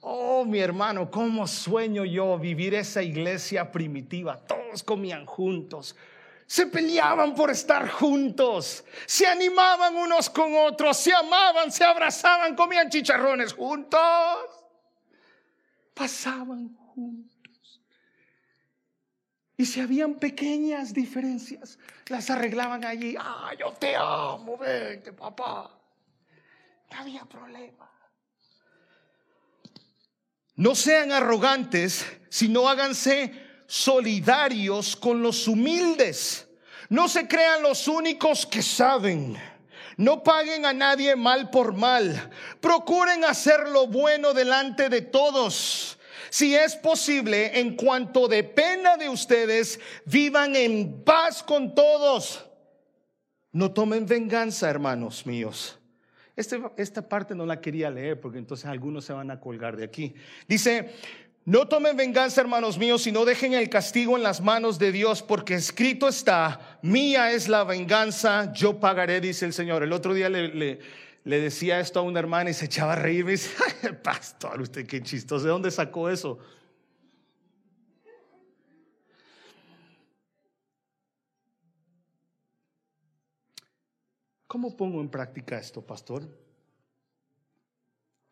Oh, 0.00 0.44
mi 0.44 0.58
hermano, 0.58 1.10
cómo 1.10 1.46
sueño 1.46 2.04
yo 2.04 2.38
vivir 2.38 2.74
esa 2.74 3.02
iglesia 3.02 3.70
primitiva. 3.70 4.36
Todos 4.46 4.82
comían 4.82 5.26
juntos. 5.26 5.94
Se 6.46 6.66
peleaban 6.66 7.34
por 7.34 7.50
estar 7.50 7.88
juntos. 7.88 8.84
Se 9.06 9.26
animaban 9.26 9.94
unos 9.96 10.28
con 10.28 10.54
otros. 10.54 10.96
Se 10.96 11.14
amaban, 11.14 11.70
se 11.70 11.84
abrazaban, 11.84 12.56
comían 12.56 12.90
chicharrones 12.90 13.52
juntos. 13.52 14.00
Pasaban 15.94 16.74
juntos. 16.74 17.31
Y 19.62 19.66
si 19.66 19.80
habían 19.80 20.14
pequeñas 20.14 20.92
diferencias, 20.92 21.78
las 22.08 22.30
arreglaban 22.30 22.84
allí. 22.84 23.14
Ah, 23.16 23.52
yo 23.56 23.70
te 23.74 23.94
amo, 23.94 24.58
vente, 24.58 25.12
papá. 25.12 25.70
No 26.90 26.98
había 26.98 27.24
problema. 27.26 27.88
No 30.56 30.74
sean 30.74 31.12
arrogantes, 31.12 32.04
sino 32.28 32.68
háganse 32.68 33.62
solidarios 33.68 34.96
con 34.96 35.22
los 35.22 35.46
humildes. 35.46 36.48
No 36.88 37.08
se 37.08 37.28
crean 37.28 37.62
los 37.62 37.86
únicos 37.86 38.44
que 38.44 38.62
saben. 38.62 39.38
No 39.96 40.24
paguen 40.24 40.66
a 40.66 40.72
nadie 40.72 41.14
mal 41.14 41.50
por 41.50 41.72
mal. 41.72 42.32
Procuren 42.60 43.24
hacer 43.24 43.68
lo 43.68 43.86
bueno 43.86 44.34
delante 44.34 44.88
de 44.88 45.02
todos 45.02 46.00
si 46.32 46.54
es 46.54 46.76
posible, 46.76 47.60
en 47.60 47.76
cuanto 47.76 48.26
dependa 48.26 48.96
de 48.96 49.10
ustedes, 49.10 49.78
vivan 50.06 50.56
en 50.56 51.04
paz 51.04 51.42
con 51.42 51.74
todos. 51.74 52.46
No 53.52 53.70
tomen 53.72 54.06
venganza, 54.06 54.70
hermanos 54.70 55.26
míos. 55.26 55.78
Este, 56.34 56.58
esta 56.78 57.06
parte 57.06 57.34
no 57.34 57.44
la 57.44 57.60
quería 57.60 57.90
leer 57.90 58.18
porque 58.18 58.38
entonces 58.38 58.64
algunos 58.64 59.04
se 59.04 59.12
van 59.12 59.30
a 59.30 59.40
colgar 59.40 59.76
de 59.76 59.84
aquí. 59.84 60.14
Dice, 60.48 60.94
no 61.44 61.68
tomen 61.68 61.98
venganza, 61.98 62.40
hermanos 62.40 62.78
míos, 62.78 63.02
sino 63.02 63.26
dejen 63.26 63.52
el 63.52 63.68
castigo 63.68 64.16
en 64.16 64.22
las 64.22 64.40
manos 64.40 64.78
de 64.78 64.90
Dios, 64.90 65.22
porque 65.22 65.52
escrito 65.52 66.08
está, 66.08 66.78
mía 66.80 67.30
es 67.32 67.46
la 67.46 67.64
venganza, 67.64 68.54
yo 68.54 68.80
pagaré, 68.80 69.20
dice 69.20 69.44
el 69.44 69.52
Señor. 69.52 69.82
El 69.82 69.92
otro 69.92 70.14
día 70.14 70.30
le 70.30 70.48
le 70.48 70.78
decía 71.24 71.80
esto 71.80 72.00
a 72.00 72.02
una 72.02 72.18
hermana 72.18 72.50
y 72.50 72.54
se 72.54 72.66
echaba 72.66 72.94
a 72.94 72.96
reír. 72.96 73.24
Me 73.24 73.32
dice, 73.32 73.50
pastor, 74.02 74.60
usted 74.60 74.86
qué 74.86 75.02
chistoso, 75.02 75.44
¿de 75.44 75.50
dónde 75.50 75.70
sacó 75.70 76.08
eso? 76.08 76.38
¿Cómo 84.46 84.76
pongo 84.76 85.00
en 85.00 85.08
práctica 85.08 85.58
esto, 85.58 85.80
pastor? 85.80 86.28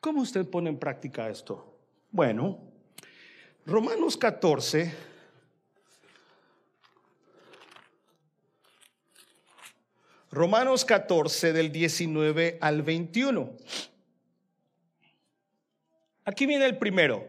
¿Cómo 0.00 0.20
usted 0.20 0.46
pone 0.48 0.68
en 0.68 0.78
práctica 0.78 1.28
esto? 1.30 1.78
Bueno, 2.10 2.58
Romanos 3.64 4.16
14 4.16 5.09
Romanos 10.30 10.84
14 10.84 11.52
del 11.52 11.72
19 11.72 12.58
al 12.60 12.82
21. 12.82 13.50
Aquí 16.24 16.46
viene 16.46 16.66
el 16.66 16.78
primero. 16.78 17.26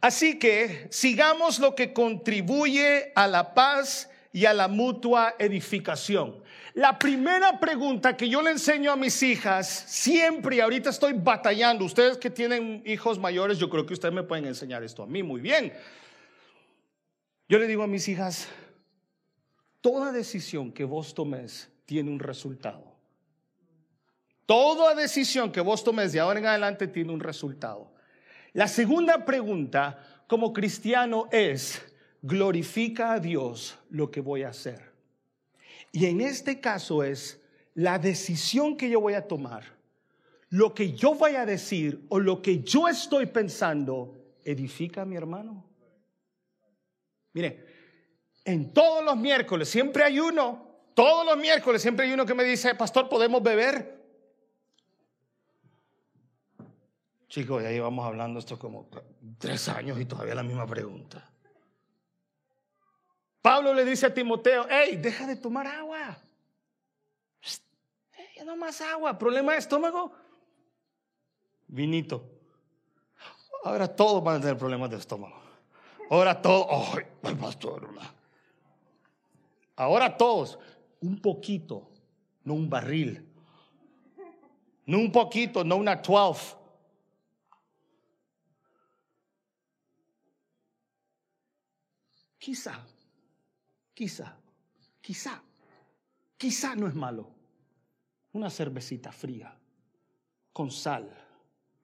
Así 0.00 0.38
que 0.38 0.88
sigamos 0.90 1.58
lo 1.58 1.74
que 1.74 1.92
contribuye 1.92 3.12
a 3.14 3.28
la 3.28 3.52
paz 3.52 4.08
y 4.32 4.46
a 4.46 4.54
la 4.54 4.66
mutua 4.66 5.34
edificación. 5.38 6.42
La 6.72 6.98
primera 6.98 7.60
pregunta 7.60 8.16
que 8.16 8.30
yo 8.30 8.40
le 8.40 8.52
enseño 8.52 8.92
a 8.92 8.96
mis 8.96 9.22
hijas, 9.22 9.68
siempre, 9.68 10.56
y 10.56 10.60
ahorita 10.60 10.88
estoy 10.88 11.12
batallando, 11.12 11.84
ustedes 11.84 12.16
que 12.16 12.30
tienen 12.30 12.82
hijos 12.86 13.18
mayores, 13.18 13.58
yo 13.58 13.68
creo 13.68 13.84
que 13.84 13.92
ustedes 13.92 14.14
me 14.14 14.22
pueden 14.22 14.46
enseñar 14.46 14.82
esto 14.82 15.02
a 15.02 15.06
mí 15.06 15.22
muy 15.22 15.42
bien. 15.42 15.72
Yo 17.46 17.58
le 17.58 17.66
digo 17.66 17.82
a 17.82 17.86
mis 17.86 18.08
hijas, 18.08 18.48
toda 19.82 20.12
decisión 20.12 20.72
que 20.72 20.84
vos 20.84 21.12
tomes 21.12 21.71
tiene 21.92 22.10
un 22.10 22.20
resultado. 22.20 22.96
Toda 24.46 24.94
decisión 24.94 25.52
que 25.52 25.60
vos 25.60 25.84
tomes 25.84 26.10
de 26.10 26.20
ahora 26.20 26.40
en 26.40 26.46
adelante 26.46 26.88
tiene 26.88 27.12
un 27.12 27.20
resultado. 27.20 27.92
La 28.54 28.66
segunda 28.66 29.26
pregunta 29.26 30.24
como 30.26 30.54
cristiano 30.54 31.28
es, 31.30 31.82
glorifica 32.22 33.12
a 33.12 33.20
Dios 33.20 33.78
lo 33.90 34.10
que 34.10 34.22
voy 34.22 34.42
a 34.42 34.48
hacer. 34.48 34.90
Y 35.92 36.06
en 36.06 36.22
este 36.22 36.60
caso 36.60 37.04
es, 37.04 37.42
la 37.74 37.98
decisión 37.98 38.78
que 38.78 38.88
yo 38.88 38.98
voy 38.98 39.12
a 39.12 39.28
tomar, 39.28 39.64
lo 40.48 40.72
que 40.72 40.94
yo 40.94 41.14
vaya 41.14 41.42
a 41.42 41.46
decir 41.46 42.06
o 42.08 42.18
lo 42.18 42.40
que 42.40 42.60
yo 42.60 42.88
estoy 42.88 43.26
pensando 43.26 44.16
edifica 44.44 45.02
a 45.02 45.04
mi 45.04 45.16
hermano? 45.16 45.62
Mire, 47.34 47.66
en 48.46 48.72
todos 48.72 49.04
los 49.04 49.18
miércoles 49.18 49.68
siempre 49.68 50.04
hay 50.04 50.20
uno, 50.20 50.71
todos 50.94 51.26
los 51.26 51.36
miércoles 51.36 51.82
siempre 51.82 52.06
hay 52.06 52.12
uno 52.12 52.26
que 52.26 52.34
me 52.34 52.44
dice, 52.44 52.74
pastor, 52.74 53.08
¿podemos 53.08 53.42
beber? 53.42 54.00
Chicos, 57.28 57.62
ya 57.62 57.70
llevamos 57.70 58.04
hablando 58.04 58.38
esto 58.38 58.58
como 58.58 58.88
tres 59.38 59.68
años 59.68 59.98
y 59.98 60.04
todavía 60.04 60.34
la 60.34 60.42
misma 60.42 60.66
pregunta. 60.66 61.30
Pablo 63.40 63.74
le 63.74 63.84
dice 63.84 64.06
a 64.06 64.14
Timoteo, 64.14 64.66
hey, 64.70 64.98
deja 65.02 65.26
de 65.26 65.36
tomar 65.36 65.66
agua. 65.66 66.18
No 68.44 68.56
más 68.56 68.80
agua. 68.80 69.16
¿Problema 69.18 69.52
de 69.52 69.58
estómago? 69.58 70.12
Vinito. 71.68 72.28
Ahora 73.64 73.88
todos 73.88 74.22
van 74.22 74.36
a 74.36 74.40
tener 74.40 74.56
problemas 74.56 74.90
de 74.90 74.96
estómago. 74.96 75.40
Ahora 76.10 76.42
todos, 76.42 76.98
ay, 77.22 77.34
pastor. 77.36 77.88
Ahora 79.76 80.16
todos, 80.16 80.58
un 81.02 81.20
poquito, 81.20 81.90
no 82.44 82.54
un 82.54 82.68
barril. 82.68 83.28
No 84.86 84.98
un 84.98 85.12
poquito, 85.12 85.64
no 85.64 85.76
una 85.76 85.96
12. 85.96 86.56
Quizá, 92.38 92.84
quizá, 93.94 94.36
quizá, 95.00 95.40
quizá 96.36 96.74
no 96.74 96.88
es 96.88 96.94
malo. 96.94 97.30
Una 98.32 98.50
cervecita 98.50 99.12
fría, 99.12 99.56
con 100.52 100.70
sal, 100.70 101.08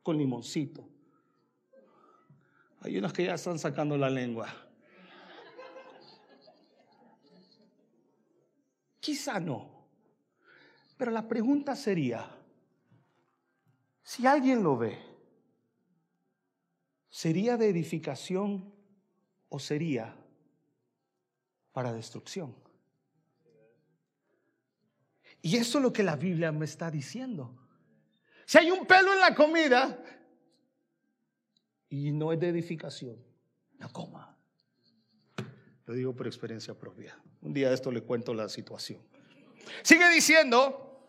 con 0.03 0.19
limoncito. 0.19 0.89
Hay 2.81 2.99
unos 2.99 3.13
que 3.13 3.25
ya 3.25 3.35
están 3.35 3.59
sacando 3.59 3.97
la 3.97 4.11
lengua. 4.11 4.68
Quizá 9.09 9.41
no. 9.41 9.89
Pero 10.99 11.11
la 11.11 11.27
pregunta 11.27 11.75
sería, 11.75 12.29
si 14.03 14.27
alguien 14.27 14.63
lo 14.63 14.77
ve, 14.77 14.99
¿sería 17.09 17.57
de 17.57 17.71
edificación 17.71 18.71
o 19.49 19.59
sería 19.59 20.15
para 21.73 21.91
destrucción. 21.91 22.55
Y 25.41 25.57
eso 25.57 25.79
es 25.79 25.83
lo 25.83 25.91
que 25.91 26.03
la 26.03 26.17
Biblia 26.17 26.53
me 26.53 26.67
está 26.67 26.91
diciendo. 26.91 27.57
Si 28.45 28.59
hay 28.59 28.71
un 28.71 28.87
pelo 28.87 29.15
en 29.15 29.21
la 29.21 29.35
comida 29.35 30.05
y 31.89 32.13
no 32.13 32.31
es 32.31 32.41
de 32.41 32.49
edificación, 32.51 33.17
no 33.79 33.91
coma. 33.91 34.37
Lo 35.87 35.95
digo 35.95 36.15
por 36.15 36.27
experiencia 36.27 36.79
propia. 36.79 37.19
Un 37.43 37.53
día 37.53 37.73
esto 37.73 37.91
le 37.91 38.03
cuento 38.03 38.35
la 38.35 38.49
situación. 38.49 39.01
Sigue 39.83 40.09
diciendo, 40.11 41.03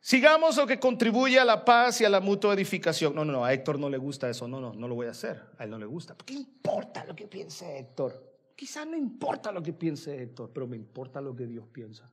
sigamos 0.00 0.56
lo 0.56 0.66
que 0.66 0.78
contribuye 0.78 1.38
a 1.38 1.44
la 1.44 1.64
paz 1.64 2.00
y 2.00 2.04
a 2.04 2.08
la 2.08 2.20
mutua 2.20 2.54
edificación. 2.54 3.14
No, 3.14 3.24
no, 3.24 3.32
no, 3.32 3.44
a 3.44 3.52
Héctor 3.52 3.78
no 3.78 3.90
le 3.90 3.98
gusta 3.98 4.28
eso. 4.30 4.48
No, 4.48 4.60
no, 4.60 4.72
no 4.72 4.88
lo 4.88 4.94
voy 4.94 5.08
a 5.08 5.10
hacer. 5.10 5.42
A 5.58 5.64
él 5.64 5.70
no 5.70 5.78
le 5.78 5.86
gusta. 5.86 6.16
¿Qué 6.24 6.34
importa 6.34 7.04
lo 7.04 7.14
que 7.14 7.26
piense 7.26 7.78
Héctor? 7.78 8.36
Quizás 8.56 8.86
no 8.86 8.96
importa 8.96 9.52
lo 9.52 9.62
que 9.62 9.72
piense 9.72 10.22
Héctor, 10.22 10.50
pero 10.52 10.66
me 10.66 10.76
importa 10.76 11.20
lo 11.20 11.36
que 11.36 11.46
Dios 11.46 11.66
piensa. 11.70 12.10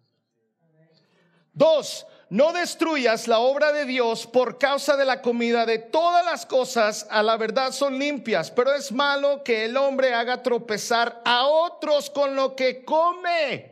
Dos, 1.53 2.05
no 2.29 2.51
destruyas 2.51 3.27
la 3.27 3.39
obra 3.39 3.71
de 3.71 3.85
Dios 3.85 4.25
por 4.25 4.57
causa 4.57 4.97
de 4.97 5.05
la 5.05 5.21
comida. 5.21 5.65
De 5.65 5.79
todas 5.79 6.25
las 6.25 6.45
cosas 6.45 7.07
a 7.09 7.21
la 7.23 7.37
verdad 7.37 7.71
son 7.71 7.99
limpias, 7.99 8.51
pero 8.51 8.73
es 8.73 8.91
malo 8.91 9.43
que 9.43 9.65
el 9.65 9.77
hombre 9.77 10.13
haga 10.13 10.41
tropezar 10.41 11.21
a 11.25 11.47
otros 11.47 12.09
con 12.09 12.35
lo 12.35 12.55
que 12.55 12.83
come. 12.83 13.71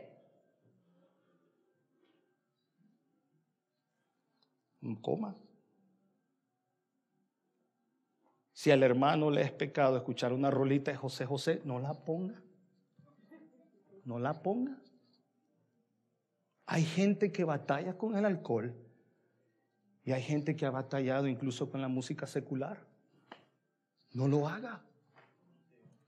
Coma. 5.00 5.36
Si 8.52 8.70
al 8.70 8.82
hermano 8.82 9.30
le 9.30 9.42
es 9.42 9.50
pecado 9.50 9.96
escuchar 9.96 10.32
una 10.32 10.50
rolita 10.50 10.90
de 10.92 10.96
José 10.96 11.26
José, 11.26 11.60
no 11.64 11.78
la 11.78 11.94
ponga 11.94 12.42
no 14.04 14.18
la 14.18 14.42
ponga. 14.42 14.76
Hay 16.72 16.86
gente 16.86 17.30
que 17.30 17.44
batalla 17.44 17.98
con 17.98 18.16
el 18.16 18.24
alcohol 18.24 18.74
y 20.06 20.12
hay 20.12 20.22
gente 20.22 20.56
que 20.56 20.64
ha 20.64 20.70
batallado 20.70 21.28
incluso 21.28 21.70
con 21.70 21.82
la 21.82 21.88
música 21.88 22.26
secular. 22.26 22.78
No 24.14 24.26
lo 24.26 24.48
haga. 24.48 24.80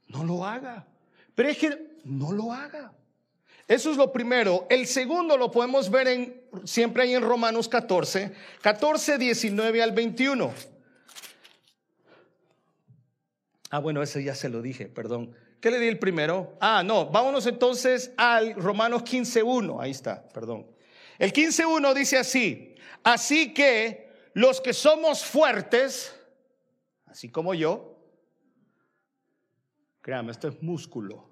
No 0.09 0.25
lo 0.25 0.47
haga. 0.47 0.87
Pero 1.35 1.51
es 1.51 1.59
que 1.59 1.99
no 2.05 2.33
lo 2.33 2.51
haga. 2.51 2.95
Eso 3.69 3.91
es 3.91 3.99
lo 3.99 4.11
primero. 4.11 4.67
El 4.71 4.87
segundo 4.87 5.37
lo 5.37 5.51
podemos 5.51 5.91
ver 5.91 6.09
en, 6.09 6.43
siempre 6.65 7.03
ahí 7.03 7.13
en 7.13 7.23
Romanos 7.23 7.69
14, 7.69 8.33
14, 8.63 9.19
19 9.19 9.83
al 9.83 9.93
21. 9.93 10.51
Ah, 13.69 13.81
bueno, 13.81 14.03
ese 14.03 14.25
ya 14.25 14.35
se 14.35 14.49
lo 14.49 14.63
dije, 14.63 14.87
perdón. 14.87 15.37
¿Qué 15.65 15.71
le 15.71 15.81
di 15.81 15.89
el 15.89 15.99
primero? 15.99 16.59
Ah, 16.61 16.83
no, 16.85 17.07
vámonos 17.07 17.47
entonces 17.47 18.13
al 18.19 18.55
Romanos 18.55 19.03
15.1. 19.03 19.81
Ahí 19.81 19.93
está, 19.93 20.29
perdón. 20.29 20.67
El 21.19 21.33
15.1 21.33 21.95
dice 21.95 22.19
así, 22.19 22.75
así 23.03 23.55
que 23.55 24.11
los 24.35 24.61
que 24.61 24.75
somos 24.75 25.25
fuertes, 25.25 26.15
así 27.07 27.31
como 27.31 27.55
yo, 27.55 27.97
créame, 30.03 30.33
esto 30.33 30.49
es 30.49 30.63
músculo. 30.63 31.31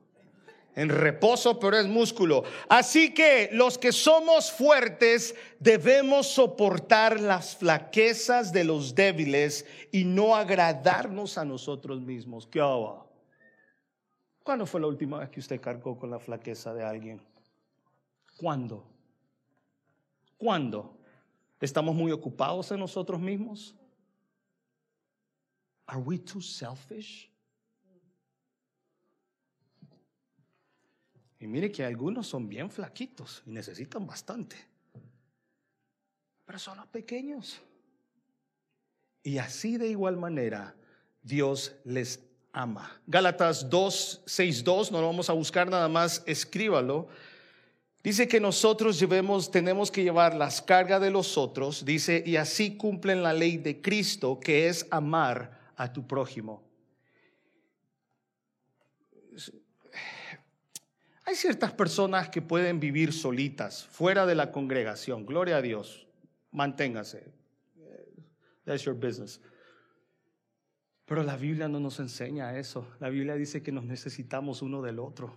En 0.77 0.89
reposo, 0.89 1.61
pero 1.61 1.77
es 1.77 1.87
músculo. 1.87 2.43
Así 2.71 3.13
que 3.13 3.51
los 3.53 3.77
que 3.77 3.93
somos 3.93 4.51
fuertes 4.51 5.35
debemos 5.61 6.27
soportar 6.27 7.21
las 7.21 7.55
flaquezas 7.55 8.51
de 8.51 8.65
los 8.65 8.95
débiles 8.95 9.67
y 9.91 10.05
no 10.05 10.35
agradarnos 10.35 11.37
a 11.37 11.45
nosotros 11.45 12.01
mismos. 12.01 12.47
¿Qué 12.47 12.61
hago? 12.61 13.12
¿Cuándo 14.43 14.67
fue 14.67 14.81
la 14.81 14.89
última 14.89 15.19
vez 15.19 15.31
que 15.31 15.41
usted 15.41 15.61
cargó 15.61 15.97
con 15.97 16.11
la 16.11 16.19
flaqueza 16.19 16.75
de 16.75 16.83
alguien? 16.83 17.21
¿Cuándo? 18.37 18.85
¿Cuándo? 20.37 20.99
¿Estamos 21.61 21.95
muy 21.95 22.11
ocupados 22.11 22.73
en 22.73 22.81
nosotros 22.81 23.21
mismos? 23.21 23.77
Are 25.87 26.01
we 26.01 26.19
too 26.19 26.41
selfish? 26.41 27.31
Y 31.39 31.47
mire 31.47 31.71
que 31.71 31.85
algunos 31.85 32.27
son 32.27 32.49
bien 32.49 32.71
flaquitos 32.71 33.43
y 33.47 33.51
necesitan 33.51 34.07
bastante. 34.07 34.57
Pero 36.45 36.59
son 36.59 36.79
los 36.79 36.87
pequeños. 36.89 37.61
Y 39.23 39.39
así 39.39 39.77
de 39.77 39.89
igual 39.89 40.17
manera 40.17 40.75
Dios 41.23 41.77
les 41.85 42.32
ama. 42.53 43.01
Gálatas 43.07 43.69
2, 43.69 44.23
6, 44.27 44.65
2, 44.65 44.93
no 44.93 45.01
lo 45.01 45.07
vamos 45.07 45.31
a 45.31 45.33
buscar 45.33 45.69
nada 45.69 45.89
más, 45.89 46.23
escríbalo. 46.27 47.09
Dice 48.03 48.27
que 48.27 48.41
nosotros 48.41 48.99
llevemos, 48.99 49.51
tenemos 49.51 49.91
que 49.91 50.03
llevar 50.03 50.35
las 50.35 50.61
cargas 50.61 51.01
de 51.01 51.11
los 51.11 51.39
otros, 51.39 51.85
dice, 51.85 52.23
y 52.27 52.37
así 52.37 52.77
cumplen 52.77 53.23
la 53.23 53.33
ley 53.33 53.57
de 53.59 53.81
Cristo, 53.81 54.41
que 54.41 54.69
es 54.69 54.87
amar 54.91 55.61
a 55.77 55.93
tu 55.93 56.07
prójimo. 56.07 56.63
Hay 61.25 61.37
ciertas 61.37 61.73
personas 61.73 62.29
que 62.29 62.43
pueden 62.43 62.81
vivir 62.81 63.13
solitas, 63.13 63.87
fuera 63.87 64.27
de 64.27 64.35
la 64.35 64.51
congregación. 64.51 65.25
Gloria 65.25 65.59
a 65.59 65.63
Dios. 65.63 66.07
Manténgase. 66.51 67.33
That's 68.65 68.85
your 68.85 68.95
business. 68.95 69.41
Pero 71.05 71.23
la 71.23 71.37
Biblia 71.37 71.69
no 71.69 71.81
nos 71.81 71.99
enseña 72.01 72.57
eso. 72.57 72.87
La 73.01 73.09
Biblia 73.09 73.35
dice 73.35 73.63
que 73.63 73.73
nos 73.73 73.85
necesitamos 73.85 74.63
uno 74.63 74.83
del 74.83 74.99
otro. 74.99 75.37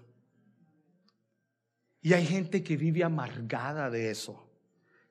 Y 2.01 2.13
hay 2.13 2.25
gente 2.25 2.63
que 2.63 2.77
vive 2.77 3.03
amargada 3.03 3.89
de 3.89 4.11
eso. 4.11 4.41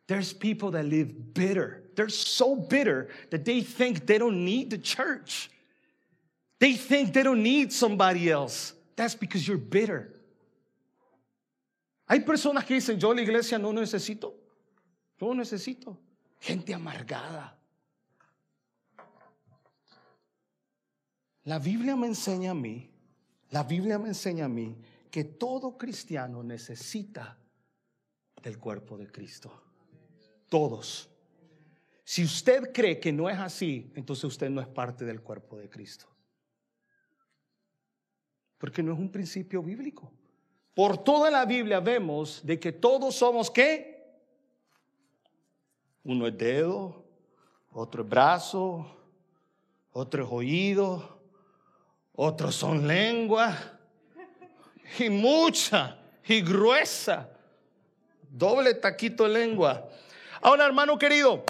There's 0.06 0.32
people 0.32 0.70
that 0.72 0.84
live 0.84 1.34
bitter. 1.34 1.90
They're 1.96 2.08
so 2.08 2.54
bitter 2.54 3.08
that 3.30 3.44
they 3.44 3.62
think 3.62 4.06
they 4.06 4.18
don't 4.18 4.44
need 4.44 4.70
the 4.70 4.78
church. 4.78 5.50
They 6.60 6.74
think 6.74 7.12
they 7.12 7.22
don't 7.22 7.42
need 7.42 7.72
somebody 7.72 8.30
else. 8.30 8.74
That's 8.96 9.14
because 9.14 9.46
you're 9.46 9.58
bitter. 9.58 10.14
Hay 12.08 12.20
personas 12.20 12.64
que 12.64 12.76
dicen, 12.76 13.00
yo 13.00 13.10
la 13.12 13.22
iglesia 13.22 13.58
no 13.58 13.72
necesito. 13.72 14.34
Yo 15.20 15.34
necesito. 15.34 15.96
Gente 16.38 16.74
amargada. 16.74 17.53
La 21.44 21.58
Biblia 21.58 21.94
me 21.94 22.06
enseña 22.06 22.52
a 22.52 22.54
mí, 22.54 22.90
la 23.50 23.62
Biblia 23.62 23.98
me 23.98 24.08
enseña 24.08 24.46
a 24.46 24.48
mí 24.48 24.76
que 25.10 25.24
todo 25.24 25.76
cristiano 25.76 26.42
necesita 26.42 27.38
del 28.42 28.58
cuerpo 28.58 28.96
de 28.96 29.10
Cristo. 29.10 29.62
Todos. 30.48 31.08
Si 32.02 32.24
usted 32.24 32.72
cree 32.72 32.98
que 32.98 33.12
no 33.12 33.30
es 33.30 33.38
así, 33.38 33.92
entonces 33.94 34.24
usted 34.24 34.50
no 34.50 34.60
es 34.60 34.66
parte 34.66 35.04
del 35.04 35.22
cuerpo 35.22 35.56
de 35.56 35.68
Cristo. 35.68 36.06
Porque 38.58 38.82
no 38.82 38.92
es 38.92 38.98
un 38.98 39.10
principio 39.10 39.62
bíblico. 39.62 40.10
Por 40.74 40.98
toda 40.98 41.30
la 41.30 41.44
Biblia 41.44 41.80
vemos 41.80 42.40
de 42.44 42.58
que 42.58 42.72
todos 42.72 43.14
somos 43.14 43.50
qué? 43.50 43.94
Uno 46.02 46.26
es 46.26 46.36
dedo, 46.36 47.04
otro 47.70 48.02
es 48.02 48.08
brazo, 48.08 48.86
otro 49.92 50.24
es 50.24 50.28
oído, 50.30 51.13
otros 52.16 52.54
son 52.54 52.86
lengua 52.86 53.56
y 54.98 55.08
mucha 55.10 55.96
y 56.26 56.40
gruesa. 56.40 57.28
Doble 58.30 58.74
taquito 58.74 59.24
de 59.24 59.30
lengua. 59.30 59.88
Ahora, 60.40 60.66
hermano 60.66 60.98
querido, 60.98 61.44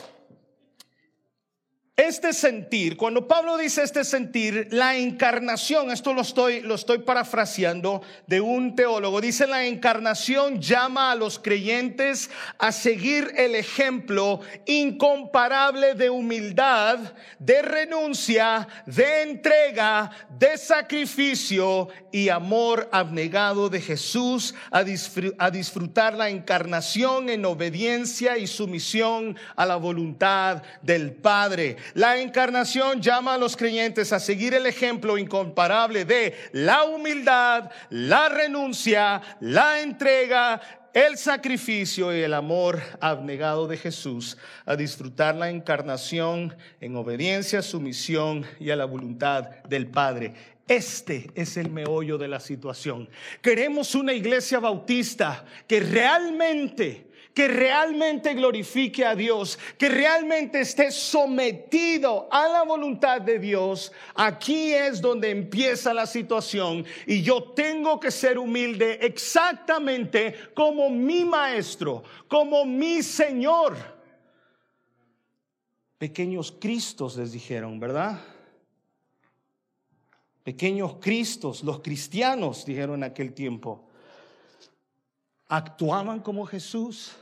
este 1.97 2.33
sentir, 2.33 2.97
cuando 2.97 3.29
Pablo 3.29 3.57
dice 3.57 3.85
este 3.85 4.03
sentir, 4.03 4.67
la 4.73 4.97
encarnación, 4.97 5.93
esto 5.93 6.13
lo 6.13 6.23
estoy, 6.23 6.61
lo 6.61 6.75
estoy 6.75 6.99
parafraseando 6.99 8.03
de 8.27 8.41
un 8.41 8.75
teólogo, 8.75 9.21
dice 9.21 9.47
la 9.47 9.65
encarnación 9.65 10.61
llama 10.61 11.13
a 11.13 11.15
los 11.15 11.39
creyentes 11.39 12.31
a 12.59 12.73
seguir 12.73 13.33
el 13.37 13.55
ejemplo 13.55 14.41
incomparable 14.67 15.95
de 15.95 16.11
humildad, 16.11 16.99
de 17.39 17.63
renuncia, 17.63 18.67
de 18.87 19.23
entrega, 19.23 20.11
de 20.37 20.59
sacrificio 20.59 21.91
y 22.11 22.29
amor 22.29 22.89
abnegado 22.91 23.69
de 23.69 23.81
Jesús, 23.81 24.57
a, 24.73 24.85
a 25.39 25.51
disfrutar 25.53 26.15
la 26.15 26.29
encarnación 26.29 27.29
en 27.29 27.45
obediencia 27.45 28.37
y 28.37 28.49
sumisión 28.49 29.37
a 29.55 29.65
la 29.65 29.77
voluntad 29.77 30.61
del 30.83 31.13
Padre. 31.13 31.77
La 31.93 32.19
encarnación 32.19 33.03
llama 33.03 33.35
a 33.35 33.39
los 33.39 33.57
creyentes 33.57 34.13
a 34.13 34.21
seguir 34.21 34.55
el 34.55 34.67
ejemplo 34.67 35.19
incomparable 35.19 36.05
de 36.05 36.35
la 36.53 36.85
humildad, 36.85 37.71
la 37.91 38.29
renuncia, 38.29 39.21
la 39.41 39.81
entrega, 39.81 40.61
el 40.95 41.19
sacrificio 41.19 42.17
y 42.17 42.21
el 42.21 42.33
amor 42.33 42.81
abnegado 43.01 43.67
de 43.67 43.77
Jesús, 43.77 44.39
a 44.65 44.77
disfrutar 44.77 45.35
la 45.35 45.51
encarnación 45.51 46.57
en 46.81 46.97
obediencia, 46.97 47.63
sumisión 47.63 48.47
y 48.61 48.71
a 48.71 48.77
la 48.77 48.85
voluntad 48.85 49.49
del 49.69 49.89
Padre. 49.89 50.35
Este 50.67 51.31
es 51.35 51.57
el 51.57 51.71
meollo 51.71 52.17
de 52.17 52.29
la 52.29 52.41
situación. 52.41 53.09
Queremos 53.43 53.95
una 53.95 54.15
iglesia 54.15 54.61
bautista 54.61 55.45
que 55.67 55.81
realmente 55.81 57.09
que 57.35 57.49
realmente 57.49 58.33
glorifique 58.33 59.05
a 59.05 59.17
Dios, 59.17 59.59
que 59.77 59.89
realmente 59.89 60.61
esté 60.61 60.93
sometido 60.93 62.29
a 62.31 62.49
la 62.49 62.63
voluntad 62.63 63.21
de 63.21 63.41
Dios, 63.41 63.91
aquí 64.15 64.73
es 64.73 65.01
donde 65.01 65.31
empieza 65.31 65.93
la 65.93 66.07
situación 66.07 66.87
y 67.07 67.23
yo 67.23 67.43
tengo 67.43 67.99
que 67.99 68.13
ser 68.13 68.39
humilde 68.39 69.01
exactamente 69.03 70.35
como 70.55 70.89
mi 70.89 71.25
maestro, 71.25 72.05
como 72.29 72.65
mi 72.65 73.03
Señor. 73.03 73.77
Pequeños 75.99 76.55
Cristos 76.61 77.17
les 77.17 77.33
dijeron, 77.33 77.81
¿verdad? 77.81 78.21
Pequeños 80.45 80.97
Cristos, 81.01 81.65
los 81.65 81.81
cristianos 81.81 82.65
dijeron 82.65 82.97
en 82.97 83.11
aquel 83.11 83.33
tiempo, 83.33 83.89
actuaban 85.49 86.21
como 86.21 86.47
Jesús 86.47 87.17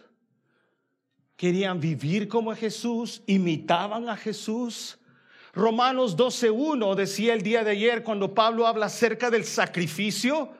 querían 1.42 1.81
vivir 1.81 2.28
como 2.28 2.55
Jesús, 2.55 3.20
imitaban 3.26 4.09
a 4.09 4.16
Jesús. 4.16 4.96
Romanos 5.52 6.16
12.1 6.16 6.94
decía 6.94 7.35
el 7.35 7.42
día 7.42 7.64
de 7.64 7.72
ayer 7.72 8.05
cuando 8.05 8.33
Pablo 8.33 8.64
habla 8.64 8.87
acerca 8.87 9.28
del 9.28 9.44
sacrificio 9.44 10.52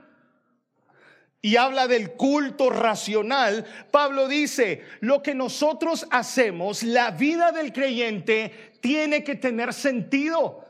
y 1.41 1.55
habla 1.55 1.87
del 1.87 2.15
culto 2.15 2.69
racional, 2.69 3.65
Pablo 3.93 4.27
dice, 4.27 4.83
lo 4.99 5.23
que 5.23 5.37
nosotros 5.37 6.05
hacemos, 6.11 6.83
la 6.83 7.13
vida 7.13 7.53
del 7.53 7.73
creyente 7.73 8.73
tiene 8.81 9.23
que 9.23 9.37
tener 9.37 9.73
sentido 9.73 10.65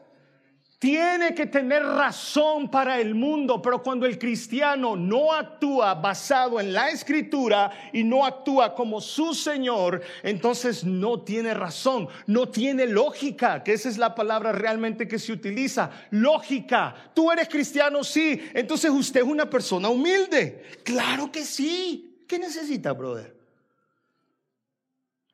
tiene 0.83 1.33
que 1.33 1.47
tener 1.47 1.85
razón 1.85 2.69
para 2.69 3.01
el 3.01 3.15
mundo, 3.15 3.63
pero 3.63 3.85
cuando 3.85 4.05
el 4.05 4.19
cristiano 4.19 4.97
no 4.97 5.33
actúa 5.33 5.95
basado 5.95 6.59
en 6.59 6.73
la 6.73 6.91
escritura 6.91 7.71
y 7.93 8.03
no 8.03 8.27
actúa 8.27 8.75
como 8.75 9.01
su 9.01 9.33
Señor, 9.33 10.03
entonces 10.25 10.83
no 10.83 11.21
tiene 11.21 11.55
razón, 11.55 12.09
no 12.27 12.49
tiene 12.49 12.89
lógica, 12.89 13.63
que 13.63 13.75
esa 13.75 13.89
es 13.89 13.97
la 13.97 14.17
palabra 14.17 14.51
realmente 14.51 15.07
que 15.07 15.21
se 15.21 15.31
utiliza, 15.31 15.89
lógica. 16.11 17.13
Tú 17.15 17.31
eres 17.31 17.49
cristiano, 17.49 18.03
sí, 18.03 18.43
entonces 18.53 18.91
usted 18.91 19.21
es 19.21 19.27
una 19.29 19.49
persona 19.49 19.89
humilde. 19.89 20.65
Claro 20.83 21.31
que 21.31 21.45
sí. 21.45 22.25
¿Qué 22.27 22.41
necesita, 22.41 22.91
brother? 22.91 23.37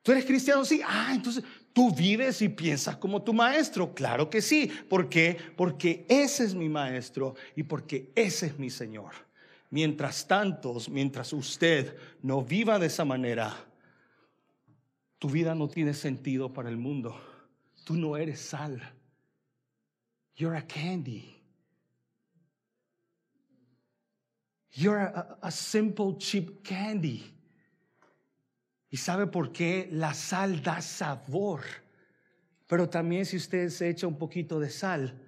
¿Tú 0.03 0.11
eres 0.11 0.25
cristiano? 0.25 0.63
Sí. 0.63 0.81
Ah, 0.85 1.11
entonces 1.13 1.43
¿Tú 1.73 1.91
vives 1.93 2.41
y 2.41 2.49
piensas 2.49 2.97
como 2.97 3.21
tu 3.21 3.33
maestro? 3.33 3.93
Claro 3.93 4.29
que 4.29 4.41
sí. 4.41 4.71
¿Por 4.89 5.09
qué? 5.09 5.37
Porque 5.55 6.05
ese 6.09 6.43
es 6.43 6.55
mi 6.55 6.67
maestro 6.67 7.35
y 7.55 7.63
porque 7.63 8.11
ese 8.15 8.47
es 8.47 8.59
mi 8.59 8.69
Señor. 8.69 9.11
Mientras 9.69 10.27
tanto, 10.27 10.77
mientras 10.89 11.31
usted 11.31 11.95
no 12.23 12.41
viva 12.43 12.79
de 12.79 12.87
esa 12.87 13.05
manera, 13.05 13.55
tu 15.19 15.29
vida 15.29 15.53
no 15.53 15.67
tiene 15.67 15.93
sentido 15.93 16.51
para 16.51 16.69
el 16.69 16.77
mundo. 16.77 17.15
Tú 17.83 17.95
no 17.95 18.17
eres 18.17 18.39
sal. 18.39 18.81
You're 20.35 20.57
a 20.57 20.65
candy. 20.65 21.35
You're 24.71 24.99
a, 24.99 25.37
a 25.41 25.51
simple 25.51 26.17
cheap 26.17 26.63
candy. 26.63 27.38
¿Y 28.89 28.97
sabe 28.97 29.27
por 29.27 29.51
qué? 29.51 29.87
La 29.91 30.13
sal 30.13 30.61
da 30.63 30.81
sabor. 30.81 31.61
Pero 32.67 32.89
también 32.89 33.25
si 33.25 33.37
usted 33.37 33.69
se 33.69 33.89
echa 33.89 34.07
un 34.07 34.17
poquito 34.17 34.59
de 34.59 34.69
sal, 34.69 35.21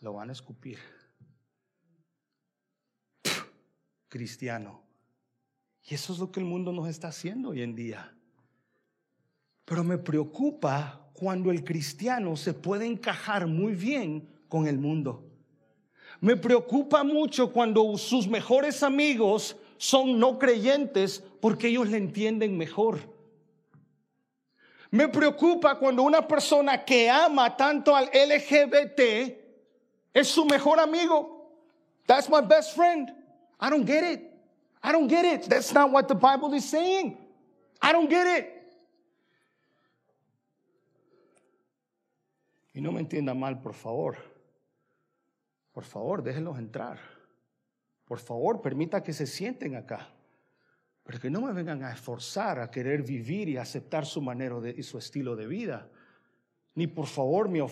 lo 0.00 0.14
van 0.14 0.30
a 0.30 0.32
escupir. 0.32 0.78
cristiano. 4.14 4.80
Y 5.82 5.96
eso 5.96 6.12
es 6.12 6.20
lo 6.20 6.30
que 6.30 6.38
el 6.38 6.46
mundo 6.46 6.72
nos 6.72 6.88
está 6.88 7.08
haciendo 7.08 7.48
hoy 7.48 7.62
en 7.62 7.74
día. 7.74 8.14
Pero 9.64 9.82
me 9.82 9.98
preocupa 9.98 11.10
cuando 11.14 11.50
el 11.50 11.64
cristiano 11.64 12.36
se 12.36 12.54
puede 12.54 12.86
encajar 12.86 13.48
muy 13.48 13.74
bien 13.74 14.28
con 14.46 14.68
el 14.68 14.78
mundo. 14.78 15.28
Me 16.20 16.36
preocupa 16.36 17.02
mucho 17.02 17.52
cuando 17.52 17.98
sus 17.98 18.28
mejores 18.28 18.84
amigos 18.84 19.56
son 19.84 20.18
no 20.18 20.38
creyentes 20.38 21.22
porque 21.40 21.68
ellos 21.68 21.88
le 21.88 21.98
entienden 21.98 22.56
mejor. 22.56 23.00
Me 24.90 25.08
preocupa 25.08 25.78
cuando 25.78 26.02
una 26.02 26.26
persona 26.26 26.82
que 26.86 27.10
ama 27.10 27.54
tanto 27.54 27.94
al 27.94 28.06
LGBT 28.06 29.00
es 30.14 30.28
su 30.28 30.46
mejor 30.46 30.80
amigo. 30.80 31.50
That's 32.06 32.30
my 32.30 32.40
best 32.40 32.74
friend. 32.74 33.12
I 33.60 33.68
don't 33.68 33.84
get 33.84 34.04
it. 34.04 34.32
I 34.82 34.90
don't 34.90 35.06
get 35.06 35.26
it. 35.26 35.50
That's 35.50 35.74
not 35.74 35.90
what 35.90 36.08
the 36.08 36.14
Bible 36.14 36.54
is 36.54 36.64
saying. 36.64 37.18
I 37.82 37.92
don't 37.92 38.08
get 38.08 38.26
it. 38.26 38.50
Y 42.74 42.80
no 42.80 42.90
me 42.90 43.00
entienda 43.00 43.34
mal, 43.34 43.60
por 43.60 43.74
favor. 43.74 44.16
Por 45.74 45.84
favor, 45.84 46.22
déjenlos 46.22 46.58
entrar. 46.58 47.13
Por 48.04 48.18
favor, 48.18 48.60
permita 48.60 49.02
que 49.02 49.12
se 49.12 49.26
sienten 49.26 49.76
acá. 49.76 50.08
Pero 51.04 51.20
que 51.20 51.30
no 51.30 51.42
me 51.42 51.52
vengan 51.52 51.82
a 51.84 51.92
esforzar 51.92 52.58
a 52.58 52.70
querer 52.70 53.02
vivir 53.02 53.48
y 53.48 53.56
aceptar 53.56 54.06
su 54.06 54.22
manera 54.22 54.56
y 54.74 54.82
su 54.82 54.98
estilo 54.98 55.36
de 55.36 55.46
vida. 55.46 55.88
Ni 56.74 56.86
por 56.86 57.06
favor 57.06 57.48
me, 57.48 57.62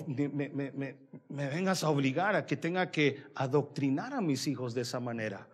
vengas 1.29 1.83
a 1.83 1.91
obligar 1.91 2.37
a 2.37 2.47
que 2.47 2.57
tenga 2.57 2.91
que 2.91 3.25
adoctrinar 3.35 4.15
a 4.15 4.21
mis 4.21 4.47
hijos 4.47 4.75
de 4.75 4.83
esa 4.83 5.01
manera. 5.01 5.49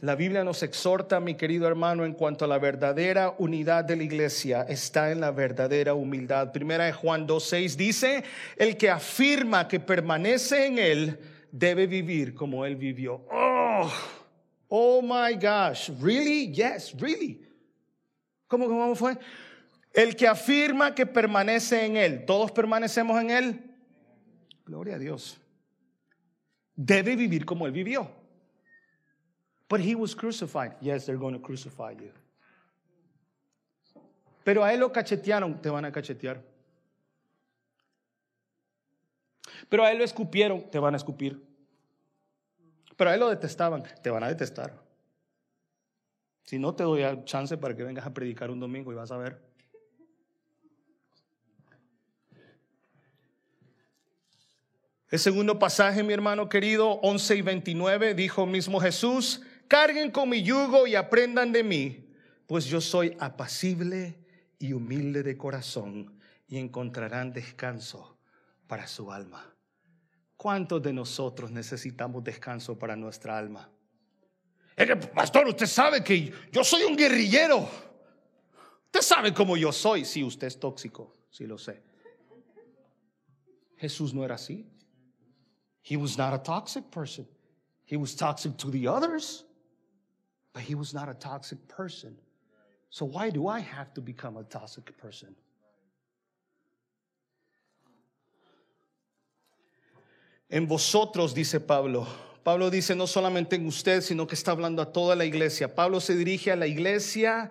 La 0.00 0.16
Biblia 0.16 0.42
nos 0.42 0.62
exhorta, 0.62 1.20
mi 1.20 1.34
querido 1.34 1.68
hermano, 1.68 2.04
en 2.04 2.14
cuanto 2.14 2.44
a 2.44 2.48
la 2.48 2.58
verdadera 2.58 3.34
unidad 3.38 3.84
de 3.84 3.96
la 3.96 4.02
iglesia, 4.02 4.62
está 4.68 5.12
en 5.12 5.20
la 5.20 5.30
verdadera 5.30 5.94
humildad. 5.94 6.50
Primera 6.50 6.84
de 6.84 6.92
Juan 6.92 7.28
2.6 7.28 7.76
dice, 7.76 8.24
el 8.56 8.76
que 8.76 8.90
afirma 8.90 9.68
que 9.68 9.78
permanece 9.78 10.66
en 10.66 10.78
él 10.78 11.18
debe 11.52 11.86
vivir 11.86 12.34
como 12.34 12.66
él 12.66 12.74
vivió. 12.74 13.24
Oh, 13.30 13.90
oh 14.68 15.00
my 15.00 15.34
gosh, 15.34 15.90
really? 16.02 16.52
Yes, 16.52 16.92
really. 16.98 17.46
¿Cómo, 18.48 18.66
cómo 18.66 18.96
fue? 18.96 19.16
El 19.92 20.16
que 20.16 20.26
afirma 20.26 20.92
que 20.92 21.06
permanece 21.06 21.84
en 21.84 21.96
él, 21.96 22.24
todos 22.24 22.50
permanecemos 22.50 23.20
en 23.20 23.30
él. 23.30 23.60
Gloria 24.66 24.96
a 24.96 24.98
Dios. 24.98 25.40
Debe 26.74 27.14
vivir 27.14 27.44
como 27.44 27.64
él 27.66 27.72
vivió. 27.72 28.23
But 29.68 29.80
he 29.80 29.94
was 29.94 30.14
crucified. 30.14 30.74
Yes, 30.80 31.06
they're 31.06 31.18
going 31.18 31.34
to 31.34 31.40
crucify 31.40 31.92
you. 31.92 32.12
Pero 34.44 34.62
a 34.62 34.72
él 34.72 34.80
lo 34.80 34.92
cachetearon, 34.92 35.60
te 35.62 35.70
van 35.70 35.84
a 35.86 35.90
cachetear. 35.90 36.42
Pero 39.68 39.84
a 39.84 39.90
él 39.90 39.98
lo 39.98 40.04
escupieron, 40.04 40.70
te 40.70 40.78
van 40.78 40.94
a 40.94 40.98
escupir. 40.98 41.42
Pero 42.96 43.10
a 43.10 43.14
él 43.14 43.20
lo 43.20 43.30
detestaban, 43.30 43.82
te 44.02 44.10
van 44.10 44.22
a 44.22 44.28
detestar. 44.28 44.84
Si 46.44 46.58
no, 46.58 46.74
te 46.74 46.84
doy 46.84 47.02
chance 47.24 47.56
para 47.56 47.74
que 47.74 47.82
vengas 47.82 48.06
a 48.06 48.12
predicar 48.12 48.50
un 48.50 48.60
domingo 48.60 48.92
y 48.92 48.94
vas 48.94 49.10
a 49.10 49.16
ver. 49.16 49.40
El 55.10 55.18
segundo 55.18 55.58
pasaje, 55.58 56.02
mi 56.02 56.12
hermano 56.12 56.48
querido, 56.48 56.94
11 57.00 57.36
y 57.36 57.42
29, 57.42 58.14
dijo 58.14 58.46
mismo 58.46 58.80
Jesús, 58.80 59.42
carguen 59.74 60.12
con 60.12 60.28
mi 60.28 60.40
yugo 60.40 60.86
y 60.86 60.94
aprendan 60.94 61.50
de 61.50 61.64
mí, 61.64 62.08
pues 62.46 62.64
yo 62.64 62.80
soy 62.80 63.16
apacible 63.18 64.16
y 64.56 64.72
humilde 64.72 65.24
de 65.24 65.36
corazón 65.36 66.16
y 66.46 66.58
encontrarán 66.58 67.32
descanso 67.32 68.16
para 68.68 68.86
su 68.86 69.10
alma. 69.10 69.52
¿Cuántos 70.36 70.80
de 70.80 70.92
nosotros 70.92 71.50
necesitamos 71.50 72.22
descanso 72.22 72.78
para 72.78 72.94
nuestra 72.94 73.36
alma? 73.36 73.68
pastor, 75.12 75.48
usted 75.48 75.66
sabe 75.66 76.04
que 76.04 76.32
yo 76.52 76.62
soy 76.62 76.84
un 76.84 76.96
guerrillero. 76.96 77.68
Usted 78.84 79.00
sabe 79.00 79.34
cómo 79.34 79.56
yo 79.56 79.72
soy. 79.72 80.04
Si 80.04 80.22
usted 80.22 80.46
es 80.46 80.60
tóxico, 80.60 81.16
sí 81.30 81.48
lo 81.48 81.58
sé. 81.58 81.82
Jesús 83.76 84.14
no 84.14 84.24
era 84.24 84.36
así. 84.36 84.70
He 85.82 85.96
was 85.96 86.16
not 86.16 86.32
a 86.32 86.40
toxic 86.40 86.92
person. 86.92 87.26
He 87.86 87.96
was 87.96 88.14
toxic 88.14 88.56
to 88.58 88.70
the 88.70 88.86
others, 88.86 89.43
but 90.54 90.62
he 90.62 90.74
was 90.74 90.94
not 90.94 91.08
a 91.08 91.14
toxic 91.14 91.58
person. 91.68 92.16
So 92.88 93.04
why 93.04 93.28
do 93.28 93.48
I 93.48 93.58
have 93.58 93.92
to 93.94 94.00
become 94.00 94.38
a 94.38 94.44
toxic 94.44 94.96
person? 94.96 95.34
En 100.48 100.68
vosotros, 100.68 101.34
dice 101.34 101.58
Pablo. 101.58 102.06
Pablo 102.44 102.70
dice 102.70 102.94
no 102.94 103.06
solamente 103.06 103.54
en 103.56 103.66
usted, 103.66 104.00
sino 104.00 104.26
que 104.26 104.36
está 104.36 104.52
hablando 104.52 104.80
a 104.80 104.92
toda 104.92 105.16
la 105.16 105.24
iglesia. 105.24 105.74
Pablo 105.74 105.98
se 105.98 106.14
dirige 106.14 106.52
a 106.52 106.56
la 106.56 106.66
iglesia 106.66 107.50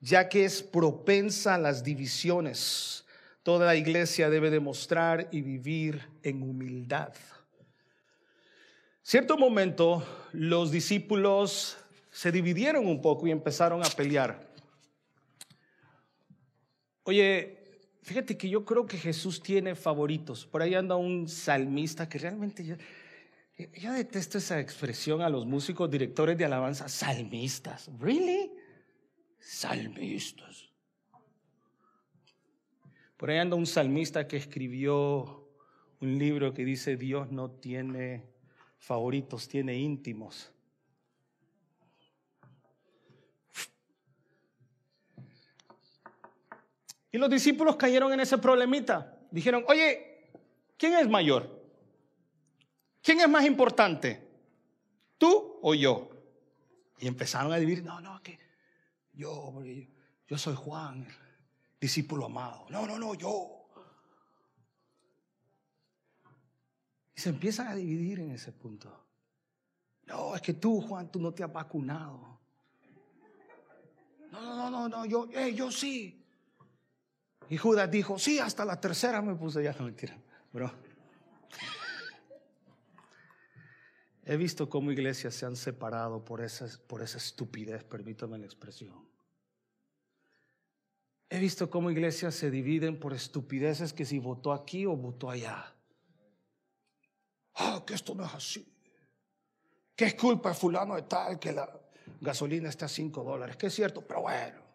ya 0.00 0.28
que 0.28 0.44
es 0.44 0.62
propensa 0.62 1.54
a 1.54 1.58
las 1.58 1.82
divisiones. 1.82 3.06
Toda 3.42 3.64
la 3.64 3.76
iglesia 3.76 4.28
debe 4.28 4.50
demostrar 4.50 5.28
y 5.32 5.40
vivir 5.40 6.02
en 6.22 6.42
humildad. 6.42 7.14
Cierto 9.02 9.38
momento, 9.38 10.04
los 10.32 10.70
discípulos 10.70 11.78
se 12.18 12.32
dividieron 12.32 12.88
un 12.88 13.00
poco 13.00 13.28
y 13.28 13.30
empezaron 13.30 13.80
a 13.86 13.88
pelear. 13.90 14.52
Oye, 17.04 17.78
fíjate 18.02 18.36
que 18.36 18.48
yo 18.48 18.64
creo 18.64 18.86
que 18.86 18.98
Jesús 18.98 19.40
tiene 19.40 19.76
favoritos. 19.76 20.44
Por 20.44 20.60
ahí 20.60 20.74
anda 20.74 20.96
un 20.96 21.28
salmista 21.28 22.08
que 22.08 22.18
realmente 22.18 22.66
yo, 22.66 22.74
yo 23.72 23.92
detesto 23.92 24.38
esa 24.38 24.58
expresión 24.58 25.22
a 25.22 25.28
los 25.28 25.46
músicos, 25.46 25.88
directores 25.88 26.36
de 26.36 26.44
alabanza, 26.44 26.88
salmistas. 26.88 27.88
¿Really? 28.00 28.50
Salmistas. 29.38 30.72
Por 33.16 33.30
ahí 33.30 33.38
anda 33.38 33.54
un 33.54 33.66
salmista 33.66 34.26
que 34.26 34.38
escribió 34.38 35.48
un 36.00 36.18
libro 36.18 36.52
que 36.52 36.64
dice 36.64 36.96
Dios 36.96 37.30
no 37.30 37.52
tiene 37.52 38.24
favoritos, 38.76 39.46
tiene 39.46 39.76
íntimos. 39.76 40.52
Y 47.10 47.18
los 47.18 47.30
discípulos 47.30 47.76
cayeron 47.76 48.12
en 48.12 48.20
ese 48.20 48.38
problemita. 48.38 49.18
Dijeron, 49.30 49.64
oye, 49.68 50.30
¿quién 50.76 50.94
es 50.94 51.08
mayor? 51.08 51.58
¿Quién 53.02 53.20
es 53.20 53.28
más 53.28 53.44
importante? 53.44 54.26
¿Tú 55.16 55.58
o 55.62 55.74
yo? 55.74 56.10
Y 56.98 57.06
empezaron 57.06 57.52
a 57.52 57.56
dividir, 57.56 57.84
no, 57.84 58.00
no, 58.00 58.22
que 58.22 58.38
yo, 59.14 59.62
yo 60.26 60.38
soy 60.38 60.54
Juan, 60.54 61.04
el 61.04 61.80
discípulo 61.80 62.26
amado. 62.26 62.66
No, 62.68 62.86
no, 62.86 62.98
no, 62.98 63.14
yo. 63.14 63.54
Y 67.16 67.20
se 67.20 67.30
empiezan 67.30 67.68
a 67.68 67.74
dividir 67.74 68.20
en 68.20 68.32
ese 68.32 68.52
punto. 68.52 69.06
No, 70.06 70.34
es 70.34 70.42
que 70.42 70.54
tú, 70.54 70.80
Juan, 70.80 71.10
tú 71.10 71.20
no 71.20 71.32
te 71.32 71.42
has 71.42 71.52
vacunado. 71.52 72.38
No, 74.30 74.40
no, 74.40 74.70
no, 74.70 74.88
no, 74.88 75.04
yo, 75.04 75.28
yo 75.30 75.70
sí. 75.70 76.17
Y 77.50 77.56
Judas 77.56 77.90
dijo, 77.90 78.18
sí, 78.18 78.38
hasta 78.38 78.64
la 78.64 78.80
tercera 78.80 79.22
me 79.22 79.34
puse 79.34 79.62
ya, 79.62 79.72
no 79.78 79.86
mentira, 79.86 80.16
bro. 80.52 80.70
He 84.24 84.36
visto 84.36 84.68
cómo 84.68 84.92
iglesias 84.92 85.34
se 85.34 85.46
han 85.46 85.56
separado 85.56 86.22
por 86.22 86.42
esa, 86.42 86.66
por 86.86 87.00
esa 87.00 87.16
estupidez, 87.16 87.82
permítame 87.84 88.36
la 88.38 88.44
expresión. 88.44 89.08
He 91.30 91.38
visto 91.38 91.70
cómo 91.70 91.90
iglesias 91.90 92.34
se 92.34 92.50
dividen 92.50 93.00
por 93.00 93.14
estupideces 93.14 93.92
que 93.92 94.04
si 94.04 94.18
votó 94.18 94.52
aquí 94.52 94.86
o 94.86 94.96
votó 94.96 95.30
allá 95.30 95.74
ah, 97.58 97.82
que 97.86 97.94
esto 97.94 98.14
no 98.14 98.24
es 98.24 98.34
así. 98.34 98.66
Que 99.94 100.06
es 100.06 100.14
culpa 100.14 100.50
de 100.50 100.54
fulano 100.54 100.94
de 100.94 101.02
tal 101.02 101.38
que 101.38 101.52
la 101.52 101.68
gasolina 102.20 102.68
está 102.68 102.86
a 102.86 102.88
5 102.88 103.24
dólares. 103.24 103.56
Que 103.56 103.66
es 103.66 103.74
cierto, 103.74 104.00
pero 104.06 104.22
bueno. 104.22 104.67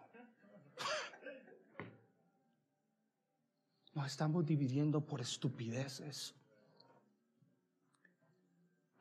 Nos 3.93 4.07
estamos 4.07 4.45
dividiendo 4.45 5.01
por 5.05 5.21
estupideces. 5.21 6.33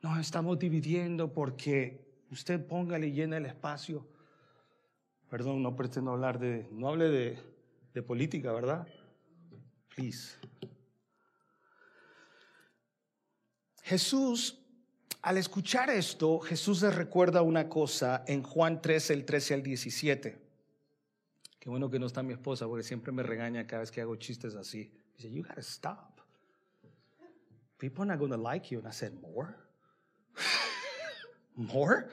Nos 0.01 0.19
estamos 0.19 0.59
dividiendo 0.59 1.33
porque 1.33 2.05
usted 2.29 2.65
póngale 2.65 3.07
y 3.07 3.13
llena 3.13 3.37
el 3.37 3.45
espacio. 3.47 4.07
Perdón, 5.29 5.63
no 5.63 5.75
pretendo 5.75 6.11
hablar 6.11 6.37
de, 6.37 6.67
no 6.71 6.89
hable 6.89 7.09
de, 7.09 8.03
política, 8.03 8.51
¿verdad? 8.51 8.87
Please. 9.95 10.37
Jesús, 13.81 14.59
al 15.21 15.37
escuchar 15.37 15.89
esto, 15.89 16.39
Jesús 16.39 16.81
les 16.83 16.93
recuerda 16.95 17.41
una 17.41 17.67
cosa 17.67 18.23
en 18.27 18.43
Juan 18.43 18.81
13, 18.81 19.13
el 19.13 19.25
13 19.25 19.53
al 19.55 19.63
17. 19.63 20.42
Qué 21.63 21.69
bueno 21.69 21.89
que 21.89 21.97
no 21.97 22.07
está 22.07 22.21
mi 22.21 22.33
esposa, 22.33 22.67
porque 22.67 22.83
siempre 22.83 23.13
me 23.13 23.23
regaña 23.23 23.65
cada 23.65 23.79
vez 23.79 23.89
que 23.89 24.01
hago 24.01 24.17
chistes 24.17 24.53
así. 24.53 24.91
Dice, 25.15 25.31
you 25.31 25.43
gotta 25.43 25.61
stop. 25.61 26.19
People 27.77 28.03
are 28.03 28.11
not 28.11 28.19
gonna 28.19 28.35
like 28.35 28.67
you. 28.69 28.79
And 28.79 28.87
I 28.89 28.91
said, 28.91 29.13
more? 29.21 29.55
more? 31.55 32.09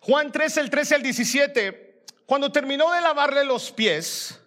Juan 0.00 0.32
13, 0.32 0.62
el 0.62 0.70
13 0.70 0.94
al 0.94 1.02
17. 1.02 2.04
Cuando 2.24 2.50
terminó 2.50 2.90
de 2.90 3.02
lavarle 3.02 3.44
los 3.44 3.70
pies, 3.70 4.40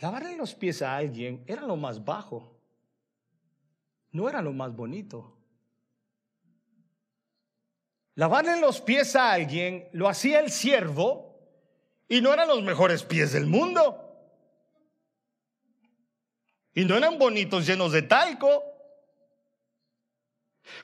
Lavarle 0.00 0.36
los 0.36 0.54
pies 0.54 0.82
a 0.82 0.96
alguien 0.96 1.42
era 1.46 1.62
lo 1.62 1.76
más 1.76 2.04
bajo, 2.04 2.60
no 4.10 4.28
era 4.28 4.42
lo 4.42 4.52
más 4.52 4.76
bonito. 4.76 5.41
Lavarle 8.14 8.60
los 8.60 8.80
pies 8.80 9.16
a 9.16 9.32
alguien 9.32 9.88
lo 9.92 10.08
hacía 10.08 10.40
el 10.40 10.50
siervo 10.50 11.32
y 12.08 12.20
no 12.20 12.32
eran 12.32 12.48
los 12.48 12.62
mejores 12.62 13.02
pies 13.04 13.32
del 13.32 13.46
mundo. 13.46 13.98
Y 16.74 16.84
no 16.84 16.96
eran 16.96 17.18
bonitos 17.18 17.66
llenos 17.66 17.92
de 17.92 18.02
talco. 18.02 18.64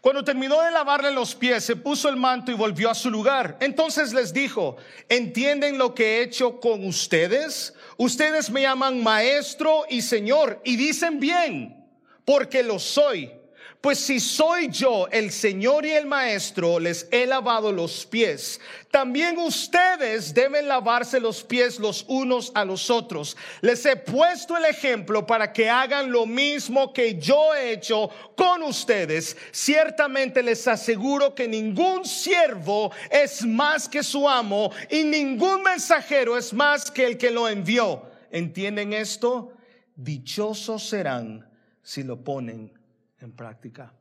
Cuando 0.00 0.24
terminó 0.24 0.62
de 0.62 0.70
lavarle 0.70 1.12
los 1.12 1.34
pies, 1.34 1.64
se 1.64 1.76
puso 1.76 2.08
el 2.08 2.16
manto 2.16 2.50
y 2.50 2.54
volvió 2.54 2.90
a 2.90 2.94
su 2.94 3.10
lugar. 3.10 3.56
Entonces 3.60 4.12
les 4.12 4.32
dijo, 4.32 4.76
¿entienden 5.08 5.78
lo 5.78 5.94
que 5.94 6.18
he 6.18 6.22
hecho 6.22 6.60
con 6.60 6.86
ustedes? 6.86 7.74
Ustedes 7.96 8.50
me 8.50 8.62
llaman 8.62 9.02
maestro 9.02 9.84
y 9.88 10.02
señor 10.02 10.60
y 10.64 10.76
dicen 10.76 11.20
bien, 11.20 11.86
porque 12.24 12.62
lo 12.62 12.78
soy. 12.78 13.37
Pues 13.80 14.00
si 14.00 14.18
soy 14.18 14.68
yo 14.70 15.06
el 15.12 15.30
Señor 15.30 15.86
y 15.86 15.90
el 15.90 16.04
Maestro, 16.04 16.80
les 16.80 17.06
he 17.12 17.26
lavado 17.26 17.70
los 17.70 18.04
pies. 18.04 18.60
También 18.90 19.38
ustedes 19.38 20.34
deben 20.34 20.66
lavarse 20.66 21.20
los 21.20 21.44
pies 21.44 21.78
los 21.78 22.04
unos 22.08 22.50
a 22.56 22.64
los 22.64 22.90
otros. 22.90 23.36
Les 23.60 23.86
he 23.86 23.94
puesto 23.94 24.56
el 24.56 24.64
ejemplo 24.64 25.24
para 25.24 25.52
que 25.52 25.70
hagan 25.70 26.10
lo 26.10 26.26
mismo 26.26 26.92
que 26.92 27.20
yo 27.20 27.54
he 27.54 27.70
hecho 27.70 28.10
con 28.36 28.64
ustedes. 28.64 29.36
Ciertamente 29.52 30.42
les 30.42 30.66
aseguro 30.66 31.36
que 31.36 31.46
ningún 31.46 32.04
siervo 32.04 32.90
es 33.12 33.46
más 33.46 33.88
que 33.88 34.02
su 34.02 34.28
amo 34.28 34.72
y 34.90 35.04
ningún 35.04 35.62
mensajero 35.62 36.36
es 36.36 36.52
más 36.52 36.90
que 36.90 37.06
el 37.06 37.16
que 37.16 37.30
lo 37.30 37.48
envió. 37.48 38.02
¿Entienden 38.32 38.92
esto? 38.92 39.52
Dichosos 39.94 40.88
serán 40.88 41.48
si 41.80 42.02
lo 42.02 42.24
ponen 42.24 42.77
en 43.20 43.32
práctica. 43.32 43.94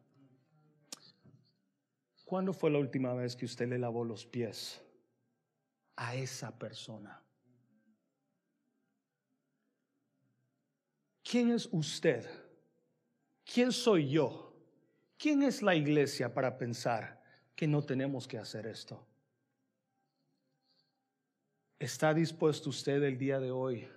¿Cuándo 2.26 2.54
fue 2.54 2.72
la 2.72 2.80
última 2.80 3.14
vez 3.14 3.36
que 3.36 3.46
usted 3.46 3.68
le 3.68 3.78
lavó 3.78 4.04
los 4.04 4.26
pies 4.26 4.82
a 5.98 6.16
esa 6.16 6.58
persona. 6.58 7.22
¿Quién 11.24 11.52
es 11.52 11.68
usted? 11.72 12.26
¿Quién 13.44 13.72
soy 13.72 14.10
yo? 14.10 14.54
¿Quién 15.18 15.44
es 15.44 15.62
la 15.62 15.76
iglesia 15.76 16.34
para 16.34 16.58
pensar 16.58 17.22
que 17.56 17.68
no 17.68 17.84
tenemos 17.84 18.28
que 18.28 18.38
hacer 18.38 18.68
esto? 18.68 19.06
¿Está 21.80 22.14
dispuesto 22.14 22.70
usted 22.70 23.04
el 23.04 23.18
día 23.18 23.40
de 23.40 23.52
hoy 23.52 23.88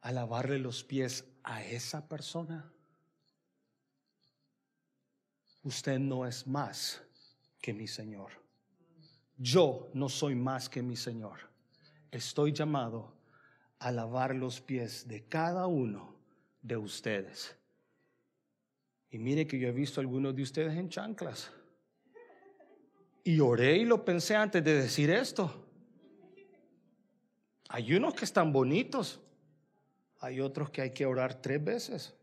a 0.00 0.12
lavarle 0.12 0.58
los 0.58 0.82
pies 0.82 1.24
a 1.42 1.62
esa 1.62 2.08
persona? 2.08 2.73
Usted 5.64 5.98
no 5.98 6.26
es 6.26 6.46
más 6.46 7.02
que 7.60 7.72
mi 7.72 7.86
Señor. 7.86 8.32
Yo 9.36 9.90
no 9.94 10.08
soy 10.08 10.34
más 10.34 10.68
que 10.68 10.82
mi 10.82 10.96
Señor. 10.96 11.40
Estoy 12.10 12.52
llamado 12.52 13.12
a 13.78 13.90
lavar 13.90 14.34
los 14.34 14.60
pies 14.60 15.08
de 15.08 15.24
cada 15.24 15.66
uno 15.66 16.14
de 16.60 16.76
ustedes. 16.76 17.56
Y 19.10 19.18
mire 19.18 19.46
que 19.46 19.58
yo 19.58 19.68
he 19.68 19.72
visto 19.72 20.00
a 20.00 20.02
algunos 20.02 20.36
de 20.36 20.42
ustedes 20.42 20.76
en 20.76 20.88
chanclas. 20.88 21.50
Y 23.24 23.40
oré 23.40 23.78
y 23.78 23.84
lo 23.86 24.04
pensé 24.04 24.36
antes 24.36 24.62
de 24.62 24.74
decir 24.74 25.10
esto. 25.10 25.66
Hay 27.70 27.94
unos 27.94 28.14
que 28.14 28.26
están 28.26 28.52
bonitos, 28.52 29.18
hay 30.20 30.40
otros 30.40 30.68
que 30.70 30.82
hay 30.82 30.90
que 30.90 31.06
orar 31.06 31.40
tres 31.40 31.64
veces. 31.64 32.14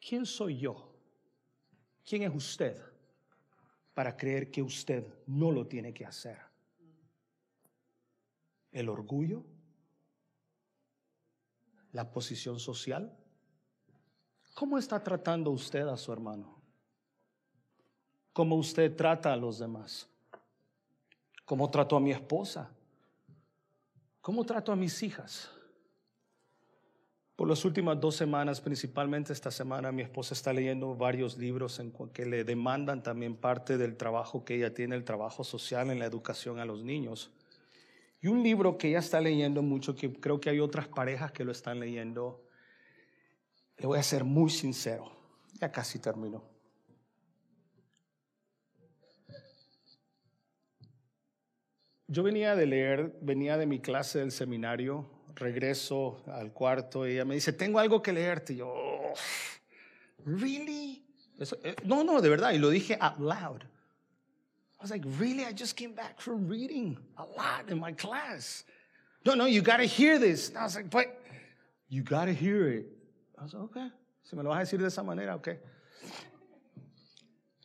¿Quién 0.00 0.26
soy 0.26 0.58
yo? 0.58 0.92
¿Quién 2.04 2.22
es 2.22 2.34
usted 2.34 2.80
para 3.94 4.16
creer 4.16 4.50
que 4.50 4.62
usted 4.62 5.04
no 5.26 5.50
lo 5.50 5.66
tiene 5.66 5.92
que 5.92 6.06
hacer? 6.06 6.48
el 8.72 8.88
orgullo, 8.88 9.44
la 11.92 12.10
posición 12.10 12.58
social. 12.60 13.16
¿Cómo 14.54 14.78
está 14.78 15.02
tratando 15.02 15.50
usted 15.50 15.86
a 15.86 15.96
su 15.96 16.12
hermano? 16.12 16.60
¿Cómo 18.32 18.56
usted 18.56 18.94
trata 18.94 19.32
a 19.32 19.36
los 19.36 19.58
demás? 19.58 20.08
¿Cómo 21.44 21.70
trato 21.70 21.96
a 21.96 22.00
mi 22.00 22.12
esposa? 22.12 22.70
¿Cómo 24.20 24.44
trato 24.44 24.70
a 24.70 24.76
mis 24.76 25.02
hijas? 25.02 25.50
Por 27.38 27.48
las 27.48 27.64
últimas 27.64 28.00
dos 28.00 28.16
semanas, 28.16 28.60
principalmente 28.60 29.32
esta 29.32 29.52
semana, 29.52 29.92
mi 29.92 30.02
esposa 30.02 30.34
está 30.34 30.52
leyendo 30.52 30.96
varios 30.96 31.38
libros 31.38 31.78
en 31.78 31.92
que 32.12 32.26
le 32.26 32.42
demandan 32.42 33.00
también 33.00 33.36
parte 33.36 33.78
del 33.78 33.96
trabajo 33.96 34.44
que 34.44 34.56
ella 34.56 34.74
tiene, 34.74 34.96
el 34.96 35.04
trabajo 35.04 35.44
social 35.44 35.88
en 35.90 36.00
la 36.00 36.06
educación 36.06 36.58
a 36.58 36.64
los 36.64 36.82
niños. 36.82 37.30
Y 38.20 38.26
un 38.26 38.42
libro 38.42 38.76
que 38.76 38.88
ella 38.88 38.98
está 38.98 39.20
leyendo 39.20 39.62
mucho, 39.62 39.94
que 39.94 40.12
creo 40.12 40.40
que 40.40 40.50
hay 40.50 40.58
otras 40.58 40.88
parejas 40.88 41.30
que 41.30 41.44
lo 41.44 41.52
están 41.52 41.78
leyendo, 41.78 42.44
le 43.76 43.86
voy 43.86 44.00
a 44.00 44.02
ser 44.02 44.24
muy 44.24 44.50
sincero, 44.50 45.12
ya 45.60 45.70
casi 45.70 46.00
terminó. 46.00 46.42
Yo 52.08 52.24
venía 52.24 52.56
de 52.56 52.66
leer, 52.66 53.16
venía 53.22 53.56
de 53.56 53.66
mi 53.66 53.78
clase 53.78 54.18
del 54.18 54.32
seminario, 54.32 55.17
regreso 55.38 56.22
al 56.26 56.52
cuarto 56.52 57.06
y 57.06 57.12
ella 57.12 57.24
me 57.24 57.34
dice, 57.34 57.52
tengo 57.52 57.78
algo 57.78 58.02
que 58.02 58.12
leerte. 58.12 58.56
Yo, 58.56 58.68
oh, 58.68 59.14
¿really? 60.24 61.04
Eh, 61.62 61.76
no, 61.84 62.02
no, 62.02 62.20
de 62.20 62.28
verdad, 62.28 62.52
y 62.52 62.58
lo 62.58 62.70
dije 62.70 62.98
out 63.00 63.18
loud. 63.18 63.64
I 64.78 64.82
was 64.82 64.90
like, 64.90 65.04
really? 65.18 65.44
I 65.44 65.52
just 65.52 65.76
came 65.76 65.92
back 65.92 66.20
from 66.20 66.48
reading 66.48 66.96
a 67.16 67.24
lot 67.36 67.68
in 67.68 67.80
my 67.80 67.92
class. 67.92 68.64
No, 69.24 69.34
no, 69.34 69.46
you 69.46 69.60
got 69.60 69.78
to 69.78 69.84
hear 69.84 70.18
this. 70.18 70.52
I 70.56 70.62
was 70.62 70.76
like, 70.76 70.90
but 70.90 71.20
you 71.88 72.02
got 72.02 72.26
to 72.26 72.32
hear 72.32 72.68
it. 72.68 72.86
I 73.38 73.42
was 73.42 73.54
like, 73.54 73.62
okay. 73.64 73.88
Si 74.22 74.36
me 74.36 74.42
lo 74.42 74.50
vas 74.50 74.58
a 74.58 74.76
decir 74.76 74.78
de 74.78 74.86
esa 74.86 75.02
manera, 75.02 75.34
okay. 75.34 75.58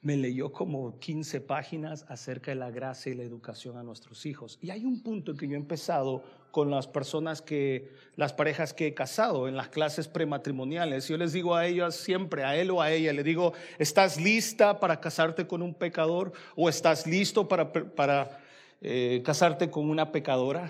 Me 0.04 0.18
leyó 0.18 0.52
como 0.52 1.00
15 1.00 1.39
páginas 1.42 2.06
acerca 2.10 2.52
de 2.52 2.56
la 2.56 2.70
gracia 2.70 3.12
y 3.12 3.16
la 3.16 3.24
educación 3.24 3.78
a 3.78 3.84
nuestros 3.84 4.26
hijos. 4.26 4.60
Y 4.62 4.70
hay 4.70 4.86
un 4.86 5.02
punto 5.02 5.32
en 5.32 5.38
que 5.38 5.48
yo 5.48 5.54
he 5.54 5.58
empezado 5.58 6.24
con 6.52 6.70
las 6.70 6.88
personas 6.88 7.42
que, 7.42 7.89
las 8.18 8.34
parejas 8.34 8.74
que 8.74 8.88
he 8.88 8.94
casado 8.94 9.48
en 9.48 9.56
las 9.56 9.70
clases 9.70 10.10
prematrimoniales. 10.10 11.08
Yo 11.08 11.18
les 11.18 11.32
digo 11.32 11.56
a 11.56 11.66
ellas 11.66 11.96
siempre, 11.96 12.44
a 12.44 12.58
él 12.58 12.70
o 12.70 12.82
a 12.82 12.92
ella, 12.92 13.13
le 13.13 13.24
digo, 13.24 13.54
¿estás 13.80 14.20
lista 14.20 14.80
para 14.82 15.00
casarte 15.00 15.48
con 15.48 15.62
un 15.62 15.74
pecador 15.74 16.34
o 16.58 16.68
estás 16.68 17.08
listo 17.08 17.48
para, 17.48 17.72
para 17.72 18.39
eh, 18.82 19.24
casarte 19.26 19.72
con 19.72 19.89
una 19.89 20.12
pecadora? 20.12 20.70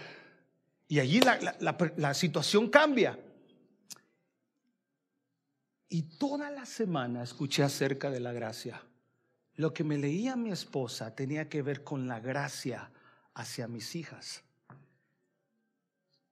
Y 0.88 1.00
allí 1.00 1.20
la, 1.22 1.58
la 1.98 2.14
situación 2.14 2.70
cambia. 2.70 3.18
Y 5.90 6.04
toda 6.18 6.52
la 6.52 6.68
semana 6.68 7.24
escuché 7.24 7.64
acerca 7.64 8.12
de 8.12 8.20
la 8.20 8.32
gracia 8.32 8.80
lo 9.56 9.74
que 9.74 9.84
me 9.84 9.98
leía 9.98 10.36
mi 10.36 10.52
esposa 10.52 11.16
tenía 11.16 11.48
que 11.48 11.62
ver 11.62 11.84
con 11.84 12.08
la 12.08 12.20
gracia 12.20 12.92
hacia 13.36 13.68
mis 13.68 13.96
hijas. 13.96 14.44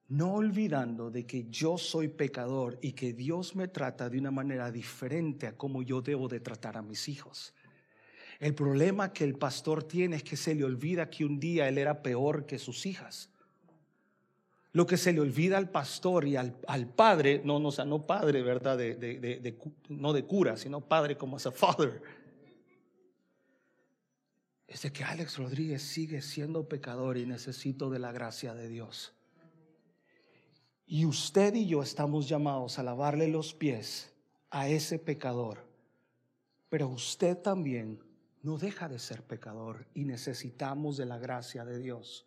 No 0.08 0.34
olvidando 0.34 1.10
de 1.10 1.26
que 1.26 1.48
yo 1.50 1.78
soy 1.78 2.10
pecador 2.10 2.78
y 2.82 2.94
que 2.94 3.14
Dios 3.14 3.56
me 3.56 3.68
trata 3.68 4.10
de 4.10 4.18
una 4.18 4.32
manera 4.32 4.72
diferente 4.72 5.48
a 5.48 5.56
como 5.56 5.84
yo 5.84 6.02
debo 6.02 6.28
de 6.28 6.40
tratar 6.40 6.76
a 6.78 6.82
mis 6.82 7.08
hijos. 7.08 7.54
El 8.40 8.56
problema 8.56 9.14
que 9.14 9.24
el 9.24 9.36
pastor 9.36 9.84
tiene 9.84 10.18
es 10.18 10.24
que 10.24 10.36
se 10.36 10.56
le 10.56 10.66
olvida 10.66 11.10
que 11.10 11.24
un 11.24 11.40
día 11.40 11.70
él 11.70 11.78
era 11.78 12.02
peor 12.02 12.46
que 12.46 12.58
sus 12.58 12.86
hijas. 12.86 13.30
Lo 14.74 14.88
que 14.88 14.98
se 14.98 15.14
le 15.14 15.20
olvida 15.20 15.58
al 15.58 15.70
pastor 15.70 16.26
y 16.26 16.38
al, 16.38 16.54
padre, 16.96 17.42
no, 17.46 17.60
no, 17.60 17.72
sea, 17.72 17.86
no 17.86 18.08
padre, 18.08 18.42
¿verdad? 18.42 18.78
De, 18.78 19.56
no 19.90 20.12
de 20.12 20.24
cura, 20.24 20.58
sino 20.58 20.82
padre 20.82 21.18
como 21.18 21.36
as 21.36 21.46
a 21.46 21.52
father 21.52 22.02
es 24.72 24.84
de 24.84 24.94
que 24.94 25.04
Alex 25.04 25.38
Rodríguez 25.38 25.84
sigue 25.84 26.22
siendo 26.22 26.70
pecador 26.70 27.18
y 27.18 27.26
necesito 27.26 27.90
de 27.90 28.00
la 28.00 28.14
gracia 28.14 28.54
de 28.54 28.70
Dios. 28.70 29.12
Y 30.88 31.06
usted 31.06 31.54
y 31.56 31.68
yo 31.68 31.84
estamos 31.84 32.30
llamados 32.30 32.80
a 32.80 32.84
lavarle 32.84 33.28
los 33.28 33.54
pies 33.54 34.14
a 34.50 34.70
ese 34.70 34.98
pecador. 34.98 35.68
Pero 36.70 36.88
usted 36.88 37.38
también 37.38 38.02
no 38.44 38.58
deja 38.58 38.88
de 38.88 38.98
ser 38.98 39.24
pecador 39.24 39.88
y 39.94 40.06
necesitamos 40.06 40.96
de 40.96 41.06
la 41.06 41.18
gracia 41.18 41.66
de 41.66 41.78
Dios. 41.78 42.26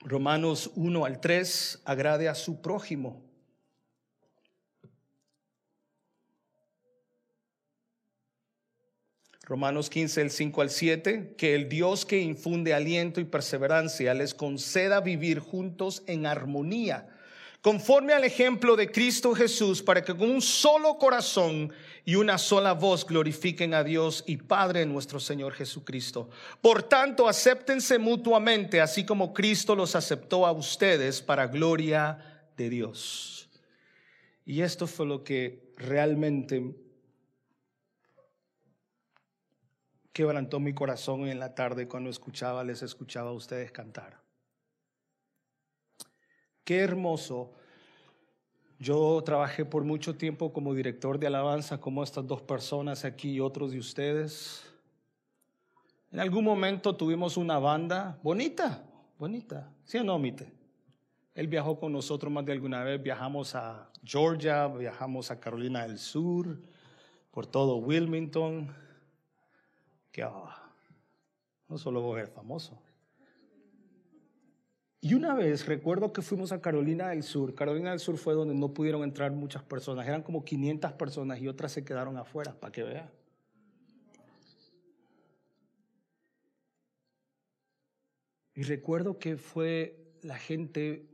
Romanos 0.00 0.70
1 0.76 1.04
al 1.04 1.20
3, 1.20 1.82
agrade 1.84 2.30
a 2.30 2.34
su 2.34 2.62
prójimo 2.62 3.27
Romanos 9.48 9.88
15, 9.88 10.20
el 10.20 10.30
5 10.30 10.60
al 10.60 10.68
7, 10.68 11.34
que 11.38 11.54
el 11.54 11.70
Dios 11.70 12.04
que 12.04 12.20
infunde 12.20 12.74
aliento 12.74 13.18
y 13.18 13.24
perseverancia 13.24 14.12
les 14.12 14.34
conceda 14.34 15.00
vivir 15.00 15.38
juntos 15.38 16.02
en 16.06 16.26
armonía, 16.26 17.08
conforme 17.62 18.12
al 18.12 18.24
ejemplo 18.24 18.76
de 18.76 18.92
Cristo 18.92 19.34
Jesús, 19.34 19.82
para 19.82 20.04
que 20.04 20.14
con 20.14 20.30
un 20.30 20.42
solo 20.42 20.98
corazón 20.98 21.72
y 22.04 22.16
una 22.16 22.36
sola 22.36 22.74
voz 22.74 23.06
glorifiquen 23.06 23.72
a 23.72 23.82
Dios 23.82 24.22
y 24.26 24.36
Padre 24.36 24.84
nuestro 24.84 25.18
Señor 25.18 25.54
Jesucristo. 25.54 26.28
Por 26.60 26.82
tanto, 26.82 27.26
acéptense 27.26 27.98
mutuamente, 27.98 28.82
así 28.82 29.06
como 29.06 29.32
Cristo 29.32 29.74
los 29.74 29.96
aceptó 29.96 30.46
a 30.46 30.52
ustedes 30.52 31.22
para 31.22 31.46
gloria 31.46 32.44
de 32.54 32.68
Dios. 32.68 33.48
Y 34.44 34.60
esto 34.60 34.86
fue 34.86 35.06
lo 35.06 35.24
que 35.24 35.72
realmente 35.78 36.87
quebrantó 40.18 40.58
mi 40.58 40.74
corazón 40.74 41.28
en 41.28 41.38
la 41.38 41.54
tarde 41.54 41.86
cuando 41.86 42.10
escuchaba, 42.10 42.64
les 42.64 42.82
escuchaba 42.82 43.30
a 43.30 43.34
ustedes 43.34 43.70
cantar. 43.70 44.18
Qué 46.64 46.80
hermoso. 46.80 47.52
Yo 48.80 49.22
trabajé 49.24 49.64
por 49.64 49.84
mucho 49.84 50.16
tiempo 50.16 50.52
como 50.52 50.74
director 50.74 51.20
de 51.20 51.28
alabanza, 51.28 51.80
como 51.80 52.02
estas 52.02 52.26
dos 52.26 52.42
personas 52.42 53.04
aquí 53.04 53.34
y 53.34 53.38
otros 53.38 53.70
de 53.70 53.78
ustedes. 53.78 54.64
En 56.10 56.18
algún 56.18 56.42
momento 56.42 56.96
tuvimos 56.96 57.36
una 57.36 57.60
banda 57.60 58.18
bonita, 58.20 58.84
bonita, 59.20 59.70
¿sí 59.84 59.98
o 59.98 60.02
no, 60.02 60.18
Mite? 60.18 60.52
Él 61.32 61.46
viajó 61.46 61.78
con 61.78 61.92
nosotros 61.92 62.32
más 62.32 62.44
de 62.44 62.54
alguna 62.54 62.82
vez, 62.82 63.00
viajamos 63.00 63.54
a 63.54 63.88
Georgia, 64.02 64.66
viajamos 64.66 65.30
a 65.30 65.38
Carolina 65.38 65.86
del 65.86 65.96
Sur, 65.96 66.60
por 67.30 67.46
todo 67.46 67.76
Wilmington 67.76 68.87
que 70.10 70.22
ah, 70.22 70.72
no 71.68 71.78
solo 71.78 72.00
voy 72.00 72.20
a 72.20 72.24
ser 72.24 72.34
famoso. 72.34 72.80
Y 75.00 75.14
una 75.14 75.34
vez 75.34 75.66
recuerdo 75.66 76.12
que 76.12 76.22
fuimos 76.22 76.50
a 76.50 76.60
Carolina 76.60 77.08
del 77.08 77.22
Sur. 77.22 77.54
Carolina 77.54 77.90
del 77.90 78.00
Sur 78.00 78.18
fue 78.18 78.34
donde 78.34 78.54
no 78.54 78.74
pudieron 78.74 79.04
entrar 79.04 79.30
muchas 79.30 79.62
personas. 79.62 80.06
Eran 80.08 80.22
como 80.22 80.44
500 80.44 80.92
personas 80.94 81.40
y 81.40 81.46
otras 81.46 81.70
se 81.72 81.84
quedaron 81.84 82.16
afuera, 82.16 82.58
para 82.58 82.72
que 82.72 82.82
vea. 82.82 83.12
Y 88.54 88.64
recuerdo 88.64 89.20
que 89.20 89.36
fue 89.36 90.16
la 90.22 90.36
gente, 90.36 91.06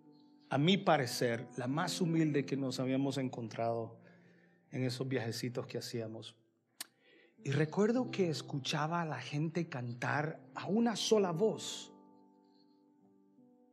a 0.48 0.56
mi 0.56 0.78
parecer, 0.78 1.46
la 1.58 1.66
más 1.66 2.00
humilde 2.00 2.46
que 2.46 2.56
nos 2.56 2.80
habíamos 2.80 3.18
encontrado 3.18 3.98
en 4.70 4.82
esos 4.82 5.06
viajecitos 5.06 5.66
que 5.66 5.76
hacíamos. 5.76 6.34
Y 7.44 7.50
recuerdo 7.50 8.10
que 8.10 8.30
escuchaba 8.30 9.02
a 9.02 9.04
la 9.04 9.20
gente 9.20 9.68
cantar 9.68 10.40
a 10.54 10.66
una 10.66 10.96
sola 10.96 11.30
voz. 11.30 11.92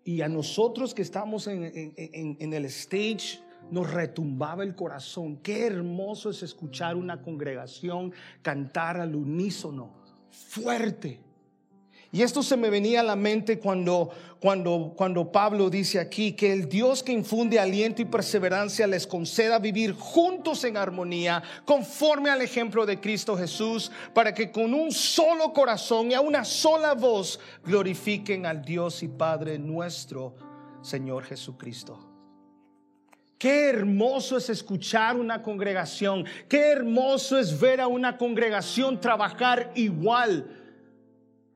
Y 0.04 0.22
a 0.22 0.28
nosotros 0.28 0.94
que 0.94 1.02
estamos 1.02 1.48
en, 1.48 1.64
el 1.96 2.66
stage 2.66 3.40
nos 3.70 3.90
retumbaba 3.90 4.64
el 4.64 4.76
corazón. 4.76 5.38
Qué 5.38 5.66
hermoso 5.68 6.32
es 6.32 6.44
escuchar 6.44 6.98
una 6.98 7.22
congregación 7.22 8.12
cantar 8.42 9.00
al 9.00 9.16
unísono, 9.16 9.94
fuerte. 10.30 11.22
Y 12.14 12.24
esto 12.24 12.44
se 12.44 12.58
me 12.58 12.70
venía 12.70 13.00
a 13.00 13.04
la 13.04 13.16
mente 13.16 13.58
cuando, 13.58 14.10
cuando, 14.42 14.94
cuando 14.98 15.32
Pablo 15.32 15.70
dice 15.70 15.98
aquí 15.98 16.34
que 16.34 16.52
el 16.52 16.68
Dios 16.68 17.04
que 17.04 17.14
infunde 17.14 17.58
aliento 17.58 18.02
y 18.02 18.06
perseverancia 18.06 18.86
les 18.86 19.08
conceda 19.08 19.60
vivir 19.60 19.94
juntos 19.94 20.66
en 20.66 20.76
armonía, 20.76 21.42
conforme 21.64 22.30
al 22.30 22.42
ejemplo 22.42 22.86
de 22.86 23.00
Cristo 23.00 23.38
Jesús, 23.38 23.92
para 24.14 24.34
que 24.34 24.52
con 24.52 24.74
un 24.74 24.92
solo 24.92 25.54
corazón 25.54 26.12
y 26.12 26.14
a 26.14 26.20
una 26.20 26.44
sola 26.44 26.96
voz 26.96 27.40
glorifiquen 27.64 28.46
al 28.46 28.62
Dios 28.62 29.04
y 29.04 29.08
Padre 29.08 29.58
nuestro, 29.58 30.36
Señor 30.82 31.24
Jesucristo. 31.24 32.10
Qué 33.38 33.70
hermoso 33.70 34.36
es 34.36 34.50
escuchar 34.50 35.16
una 35.16 35.42
congregación, 35.42 36.26
qué 36.50 36.72
hermoso 36.72 37.40
es 37.40 37.58
ver 37.58 37.80
a 37.80 37.88
una 37.88 38.18
congregación 38.18 39.00
trabajar 39.00 39.72
igual 39.76 40.61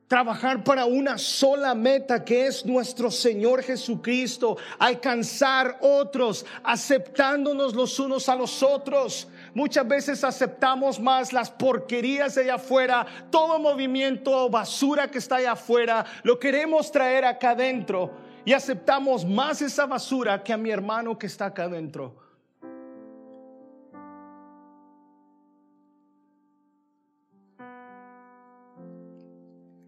trabajar 0.08 0.62
para 0.62 0.86
una 0.86 1.18
sola 1.18 1.74
meta 1.74 2.24
que 2.24 2.46
es 2.46 2.64
nuestro 2.64 3.10
Señor 3.10 3.62
Jesucristo, 3.62 4.56
alcanzar 4.78 5.78
otros, 5.80 6.46
aceptándonos 6.62 7.74
los 7.74 7.98
unos 7.98 8.28
a 8.28 8.36
los 8.36 8.62
otros. 8.62 9.28
Muchas 9.54 9.86
veces 9.86 10.22
aceptamos 10.22 11.00
más 11.00 11.32
las 11.32 11.50
porquerías 11.50 12.34
de 12.34 12.42
allá 12.42 12.54
afuera, 12.54 13.06
todo 13.30 13.58
movimiento 13.58 14.48
basura 14.48 15.10
que 15.10 15.18
está 15.18 15.36
allá 15.36 15.52
afuera, 15.52 16.04
lo 16.22 16.38
queremos 16.38 16.92
traer 16.92 17.24
acá 17.24 17.50
adentro 17.50 18.12
y 18.44 18.52
aceptamos 18.52 19.24
más 19.24 19.60
esa 19.60 19.86
basura 19.86 20.42
que 20.44 20.52
a 20.52 20.56
mi 20.56 20.70
hermano 20.70 21.18
que 21.18 21.26
está 21.26 21.46
acá 21.46 21.64
adentro. 21.64 22.25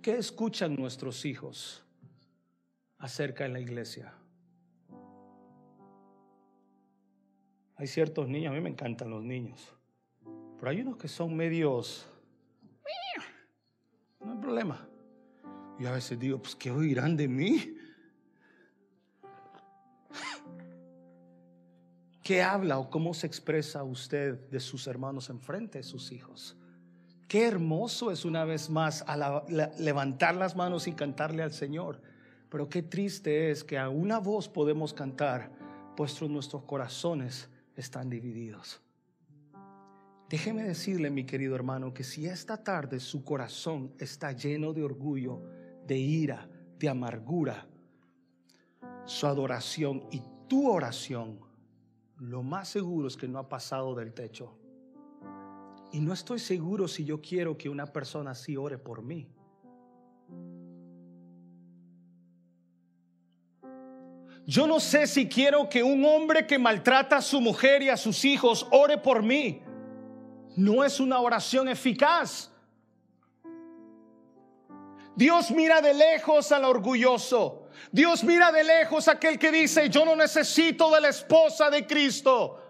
¿Qué 0.03 0.17
escuchan 0.17 0.77
nuestros 0.77 1.25
hijos 1.25 1.85
acerca 2.99 3.45
de 3.45 3.51
la 3.51 3.61
iglesia? 3.61 4.13
Hay 7.77 7.87
ciertos 7.87 8.29
niños, 8.29 8.53
a 8.53 8.55
mí 8.55 8.61
me 8.61 8.71
encantan 8.71 9.11
los 9.11 9.23
niños, 9.23 9.73
pero 10.57 10.71
hay 10.71 10.81
unos 10.81 10.97
que 10.97 11.09
son 11.09 11.37
medios... 11.37 12.09
No 14.21 14.33
hay 14.33 14.39
problema. 14.39 14.89
Y 15.79 15.87
a 15.87 15.93
veces 15.93 16.19
digo, 16.19 16.43
pues, 16.43 16.57
¿qué 16.57 16.71
oirán 16.71 17.17
de 17.17 17.29
mí? 17.29 17.77
¿Qué 22.23 22.43
habla 22.43 22.79
o 22.79 22.91
cómo 22.91 23.15
se 23.15 23.27
expresa 23.27 23.83
usted 23.85 24.51
de 24.51 24.61
sus 24.61 24.87
hermanos 24.87 25.31
enfrente 25.31 25.79
de 25.79 25.85
sus 25.85 26.13
hijos? 26.13 26.57
Qué 27.29 27.47
hermoso 27.47 28.11
es 28.11 28.25
una 28.25 28.47
vez 28.47 28.71
más 28.71 29.05
levantar 29.79 30.35
las 30.35 30.57
manos 30.57 30.89
y 30.89 30.93
cantarle 30.93 31.43
al 31.43 31.53
Señor. 31.53 32.01
Pero 32.49 32.71
qué 32.71 32.83
triste 32.83 33.51
es 33.51 33.65
que 33.65 33.77
a 33.77 33.91
una 33.91 34.19
voz 34.19 34.49
podemos 34.49 34.95
cantar, 34.95 35.53
puesto 35.95 36.27
nuestros 36.27 36.63
corazones 36.63 37.51
están 37.77 38.09
divididos. 38.09 38.81
Déjeme 40.31 40.63
decirle, 40.63 41.11
mi 41.11 41.25
querido 41.25 41.55
hermano, 41.55 41.93
que 41.93 42.03
si 42.03 42.27
esta 42.27 42.65
tarde 42.65 42.99
su 42.99 43.23
corazón 43.25 43.93
está 43.99 44.33
lleno 44.33 44.73
de 44.73 44.83
orgullo, 44.83 45.43
de 45.87 45.99
ira, 45.99 46.49
de 46.79 46.89
amargura, 46.89 47.67
su 49.05 49.27
adoración 49.27 50.05
y 50.11 50.23
tu 50.49 50.71
oración, 50.71 51.41
lo 52.17 52.43
más 52.43 52.69
seguro 52.69 53.07
es 53.07 53.19
que 53.19 53.29
no 53.29 53.39
ha 53.39 53.49
pasado 53.51 53.95
del 53.95 54.15
techo. 54.15 54.58
Y 55.91 56.01
no 56.01 56.13
estoy 56.13 56.39
seguro 56.39 56.87
si 56.87 57.05
yo 57.05 57.21
quiero 57.21 57.57
que 57.57 57.69
una 57.69 57.87
persona 57.87 58.33
así 58.33 58.57
ore 58.57 58.79
por 58.79 59.03
mí. 59.03 59.27
Yo 64.47 64.67
no 64.67 64.81
sé 64.81 65.07
si 65.07 65.29
quiero 65.29 65.69
que 65.69 65.83
un 65.83 66.05
hombre 66.05 66.47
que 66.47 66.59
maltrata 66.59 67.19
a 67.19 67.23
su 67.23 67.41
mujer 67.41 67.83
y 67.83 67.91
a 67.91 67.97
sus 67.97 68.25
hijos 68.25 68.67
ore 68.71 68.97
por 68.97 69.23
mí. 69.23 69.63
No 70.57 70.85
es 70.85 71.01
una 71.01 71.21
oración 71.21 71.69
eficaz. 71.69 72.51
Dios 75.15 75.51
mira 75.51 75.81
de 75.81 75.93
lejos 75.95 76.51
al 76.53 76.65
orgulloso. 76.65 77.69
Dios 77.93 78.25
mira 78.25 78.51
de 78.53 78.65
lejos 78.65 79.09
a 79.09 79.13
aquel 79.13 79.39
que 79.39 79.51
dice, 79.51 79.91
yo 79.91 80.05
no 80.05 80.17
necesito 80.17 80.91
de 80.93 81.01
la 81.01 81.09
esposa 81.09 81.71
de 81.71 81.87
Cristo. 81.87 82.68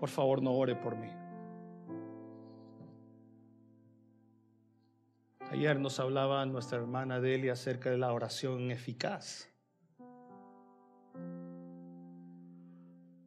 Por 0.00 0.08
favor 0.08 0.42
no 0.42 0.54
ore 0.54 0.74
por 0.74 0.96
mí. 0.96 1.10
Ayer 5.50 5.78
nos 5.78 6.00
hablaba 6.00 6.46
nuestra 6.46 6.78
hermana 6.78 7.20
Delia 7.20 7.52
acerca 7.52 7.90
de 7.90 7.98
la 7.98 8.10
oración 8.12 8.70
eficaz. 8.70 9.46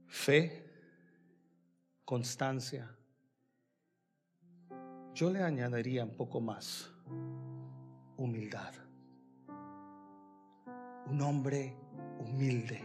Fe, 0.08 0.66
constancia. 2.06 2.90
Yo 5.14 5.30
le 5.30 5.44
añadiría 5.44 6.04
un 6.04 6.16
poco 6.16 6.42
más 6.42 6.92
humildad. 8.18 8.74
Un 11.06 11.22
hombre 11.22 11.78
humilde, 12.20 12.82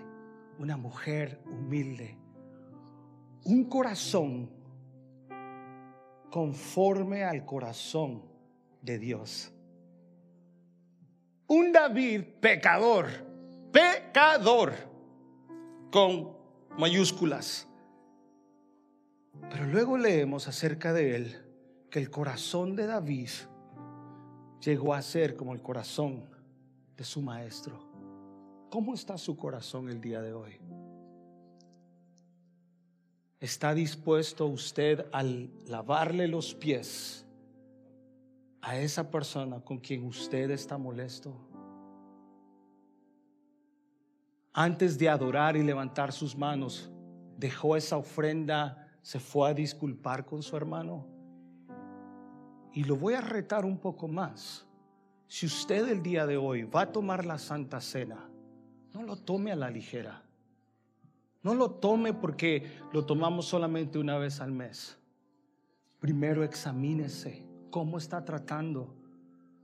una 0.59 0.77
mujer 0.77 1.41
humilde 1.47 2.28
un 3.49 3.65
corazón 3.65 4.51
conforme 6.31 7.25
al 7.25 7.47
corazón 7.47 8.23
de 8.83 8.99
Dios. 8.99 9.51
Un 11.47 11.73
David 11.73 12.25
pecador, 12.43 13.07
pecador, 13.73 14.75
con 15.91 16.37
mayúsculas. 16.77 17.67
Pero 19.49 19.65
luego 19.65 19.97
leemos 19.97 20.47
acerca 20.47 20.93
de 20.93 21.17
él 21.17 21.45
que 21.91 22.01
el 22.01 22.11
corazón 22.11 22.77
de 22.77 22.87
David 22.87 23.31
llegó 24.61 24.93
a 24.93 25.01
ser 25.01 25.37
como 25.37 25.55
el 25.55 25.63
corazón 25.63 26.29
de 26.99 27.05
su 27.05 27.23
maestro. 27.23 27.81
¿Cómo 28.69 28.93
está 28.93 29.17
su 29.17 29.39
corazón 29.39 29.89
el 29.89 30.03
día 30.03 30.21
de 30.21 30.35
hoy? 30.35 30.61
¿Está 33.41 33.73
dispuesto 33.73 34.47
usted 34.47 35.07
al 35.13 35.49
lavarle 35.69 36.27
los 36.27 36.55
pies 36.55 37.25
a 38.61 38.77
esa 38.77 39.09
persona 39.09 39.61
con 39.61 39.79
quien 39.79 40.05
usted 40.05 40.51
está 40.51 40.77
molesto? 40.77 41.37
Antes 44.53 44.99
de 44.99 45.09
adorar 45.09 45.57
y 45.57 45.63
levantar 45.63 46.13
sus 46.13 46.37
manos, 46.37 46.91
dejó 47.37 47.77
esa 47.77 47.97
ofrenda, 47.97 48.89
se 49.03 49.21
fue 49.21 49.49
a 49.49 49.55
disculpar 49.55 50.27
con 50.27 50.43
su 50.43 50.57
hermano. 50.57 51.07
Y 52.73 52.83
lo 52.83 52.97
voy 52.97 53.15
a 53.15 53.21
retar 53.21 53.65
un 53.65 53.79
poco 53.79 54.09
más. 54.09 54.67
Si 55.29 55.47
usted 55.47 55.89
el 55.89 56.03
día 56.03 56.27
de 56.27 56.37
hoy 56.37 56.65
va 56.65 56.83
a 56.83 56.93
tomar 56.93 57.25
la 57.25 57.39
Santa 57.39 57.81
Cena, 57.81 58.29
no 58.93 59.05
lo 59.05 59.15
tome 59.15 59.53
a 59.53 59.57
la 59.57 59.71
ligera. 59.71 60.28
No 61.43 61.55
lo 61.55 61.71
tome 61.71 62.13
porque 62.15 62.79
lo 62.93 63.05
tomamos 63.05 63.47
solamente 63.47 63.99
una 63.99 64.19
vez 64.19 64.41
al 64.41 64.53
mes. 64.53 64.99
Primero 66.01 66.45
examínese 66.45 67.45
cómo 67.71 67.99
está 67.99 68.25
tratando 68.25 68.95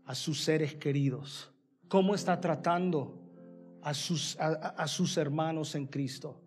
a 0.04 0.14
sus 0.14 0.42
seres 0.42 0.74
queridos, 0.74 1.52
cómo 1.88 2.14
está 2.14 2.40
tratando 2.40 3.20
a 3.82 3.92
sus, 3.94 4.36
a, 4.40 4.86
sus 4.88 5.16
hermanos 5.16 5.74
en 5.74 5.86
Cristo, 5.86 6.40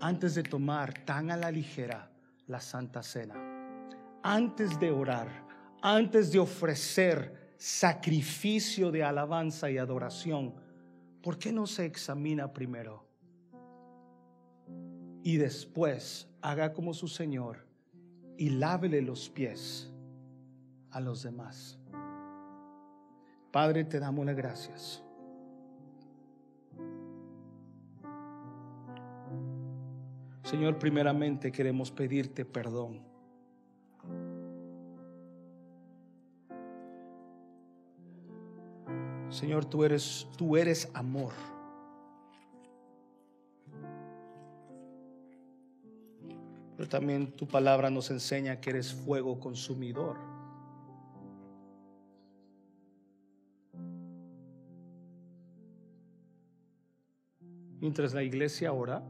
antes 0.00 0.34
de 0.34 0.42
tomar 0.42 1.04
tan 1.04 1.30
a 1.30 1.36
la 1.36 1.50
ligera 1.50 2.10
la 2.46 2.60
Santa 2.60 3.02
Cena, 3.02 3.34
antes 4.22 4.78
de 4.78 4.90
orar, 4.90 5.28
antes 5.82 6.30
de 6.32 6.38
ofrecer 6.38 7.54
sacrificio 7.56 8.90
de 8.90 9.04
alabanza 9.04 9.70
y 9.70 9.78
adoración, 9.78 10.54
¿por 11.22 11.38
qué 11.38 11.52
no 11.52 11.66
se 11.66 11.84
examina 11.84 12.52
primero? 12.52 13.09
Y 15.22 15.36
después 15.36 16.28
haga 16.40 16.72
como 16.72 16.94
su 16.94 17.08
Señor 17.08 17.66
y 18.36 18.50
lávele 18.50 19.02
los 19.02 19.28
pies 19.28 19.92
a 20.90 21.00
los 21.00 21.22
demás. 21.22 21.78
Padre, 23.50 23.84
te 23.84 23.98
damos 23.98 24.24
las 24.24 24.36
gracias. 24.36 25.02
Señor, 30.44 30.78
primeramente 30.78 31.52
queremos 31.52 31.90
pedirte 31.90 32.44
perdón. 32.44 33.02
Señor, 39.28 39.64
tú 39.64 39.84
eres 39.84 40.26
tú 40.36 40.56
eres 40.56 40.90
amor. 40.92 41.32
Pero 46.80 46.88
también 46.88 47.32
tu 47.32 47.46
palabra 47.46 47.90
nos 47.90 48.10
enseña 48.10 48.58
que 48.58 48.70
eres 48.70 48.94
fuego 48.94 49.38
consumidor. 49.38 50.16
Mientras 57.80 58.14
la 58.14 58.22
iglesia 58.22 58.72
ora, 58.72 59.02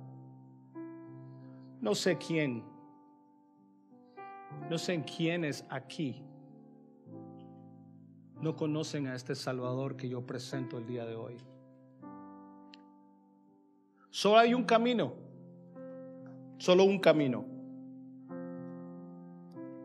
no 1.80 1.94
sé 1.94 2.18
quién, 2.18 2.64
no 4.68 4.76
sé 4.76 5.04
quiénes 5.04 5.64
aquí 5.70 6.24
no 8.40 8.56
conocen 8.56 9.06
a 9.06 9.14
este 9.14 9.36
Salvador 9.36 9.96
que 9.96 10.08
yo 10.08 10.26
presento 10.26 10.76
el 10.76 10.88
día 10.88 11.04
de 11.06 11.14
hoy. 11.14 11.36
Solo 14.10 14.38
hay 14.38 14.54
un 14.54 14.64
camino, 14.64 15.12
solo 16.58 16.82
un 16.82 16.98
camino. 16.98 17.49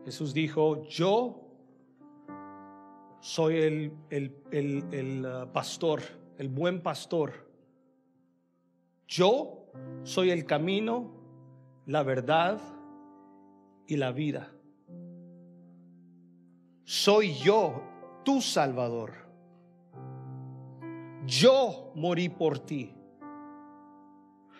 Jesús 0.06 0.32
dijo, 0.32 0.84
yo 0.84 1.48
soy 3.18 3.56
el, 3.56 3.92
el, 4.52 5.26
uh, 5.26 5.52
pastor, 5.52 6.00
el 6.38 6.48
buen 6.48 6.80
pastor. 6.80 7.50
Yo 9.08 9.66
soy 10.04 10.30
el 10.30 10.46
camino, 10.46 11.10
la 11.86 12.04
verdad 12.04 12.60
y 13.88 13.96
la 13.96 14.12
vida. 14.12 14.52
Soy 16.84 17.34
yo 17.34 17.82
tu 18.24 18.40
Salvador. 18.40 19.12
Yo 21.26 21.90
morí 21.96 22.28
por 22.28 22.60
ti. 22.60 22.94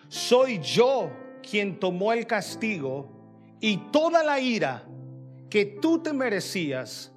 Soy 0.09 0.59
yo 0.59 1.09
quien 1.41 1.79
tomó 1.79 2.13
el 2.13 2.27
castigo 2.27 3.13
y 3.61 3.77
toda 3.93 4.25
la 4.25 4.41
ira 4.41 4.89
que 5.49 5.65
tú 5.81 6.03
te 6.03 6.13
merecías, 6.13 7.13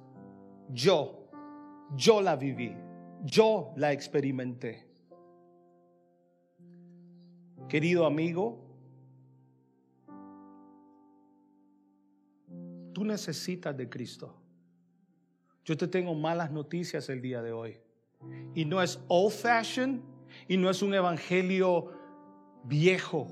yo, 0.68 1.28
yo 1.96 2.20
la 2.20 2.36
viví, 2.36 2.76
yo 3.24 3.72
la 3.76 3.92
experimenté. 3.92 4.86
Querido 7.68 8.06
amigo, 8.06 8.58
tú 12.92 13.04
necesitas 13.04 13.76
de 13.76 13.88
Cristo. 13.88 14.36
Yo 15.64 15.76
te 15.76 15.86
tengo 15.86 16.14
malas 16.14 16.50
noticias 16.50 17.08
el 17.08 17.20
día 17.20 17.42
de 17.42 17.52
hoy. 17.52 17.78
Y 18.54 18.64
no 18.64 18.82
es 18.82 19.00
old 19.08 19.32
fashioned 19.32 20.00
y 20.48 20.56
no 20.56 20.68
es 20.68 20.82
un 20.82 20.94
evangelio 20.94 21.92
viejo. 22.64 23.28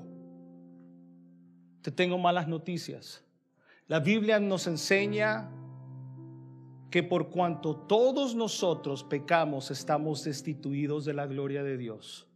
Te 1.81 1.91
tengo 1.91 2.17
malas 2.17 2.47
noticias. 2.47 3.23
La 3.89 3.99
Biblia 3.99 4.39
nos 4.39 4.67
enseña 4.67 5.49
que 6.91 7.01
por 7.01 7.31
cuanto 7.31 7.75
todos 7.75 8.35
nosotros 8.35 9.03
pecamos, 9.03 9.71
estamos 9.71 10.23
destituidos 10.23 11.05
de 11.05 11.13
la 11.13 11.25
gloria 11.25 11.63
de 11.63 11.75
Dios. 11.75 12.27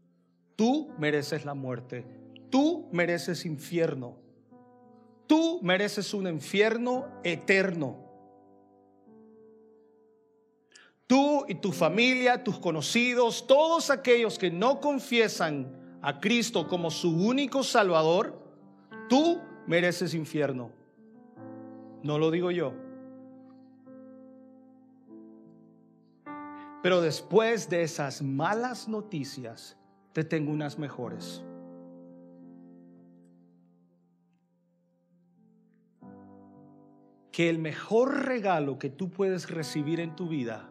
Tú 0.56 0.92
mereces 0.98 1.46
la 1.46 1.54
muerte. 1.54 2.08
Tú 2.50 2.90
mereces 2.92 3.46
infierno. 3.46 4.18
Tú 5.28 5.60
mereces 5.62 6.16
un 6.16 6.28
infierno 6.28 7.06
eterno. 7.24 8.00
Tú 11.06 11.46
y 11.48 11.54
tu 11.54 11.72
familia, 11.72 12.44
tus 12.44 12.58
conocidos, 12.58 13.46
todos 13.46 13.92
aquellos 13.92 14.40
que 14.40 14.50
no 14.50 14.80
confiesan 14.80 16.00
a 16.02 16.20
Cristo 16.20 16.68
como 16.68 16.90
su 16.90 17.16
único 17.16 17.62
Salvador, 17.62 18.42
tú 19.08 19.40
mereces 19.68 20.16
infierno. 20.16 20.82
No 22.04 22.20
lo 22.20 22.32
digo 22.32 22.52
yo. 22.52 22.74
Pero 26.84 27.00
después 27.00 27.70
de 27.70 27.84
esas 27.84 28.22
malas 28.22 28.90
noticias, 28.90 29.78
te 30.12 30.26
tengo 30.26 30.52
unas 30.52 30.78
mejores. 30.78 31.42
Que 37.32 37.50
el 37.50 37.58
mejor 37.58 38.26
regalo 38.26 38.78
que 38.78 38.90
tú 38.90 39.10
puedes 39.10 39.50
recibir 39.50 40.02
en 40.02 40.14
tu 40.16 40.28
vida 40.28 40.70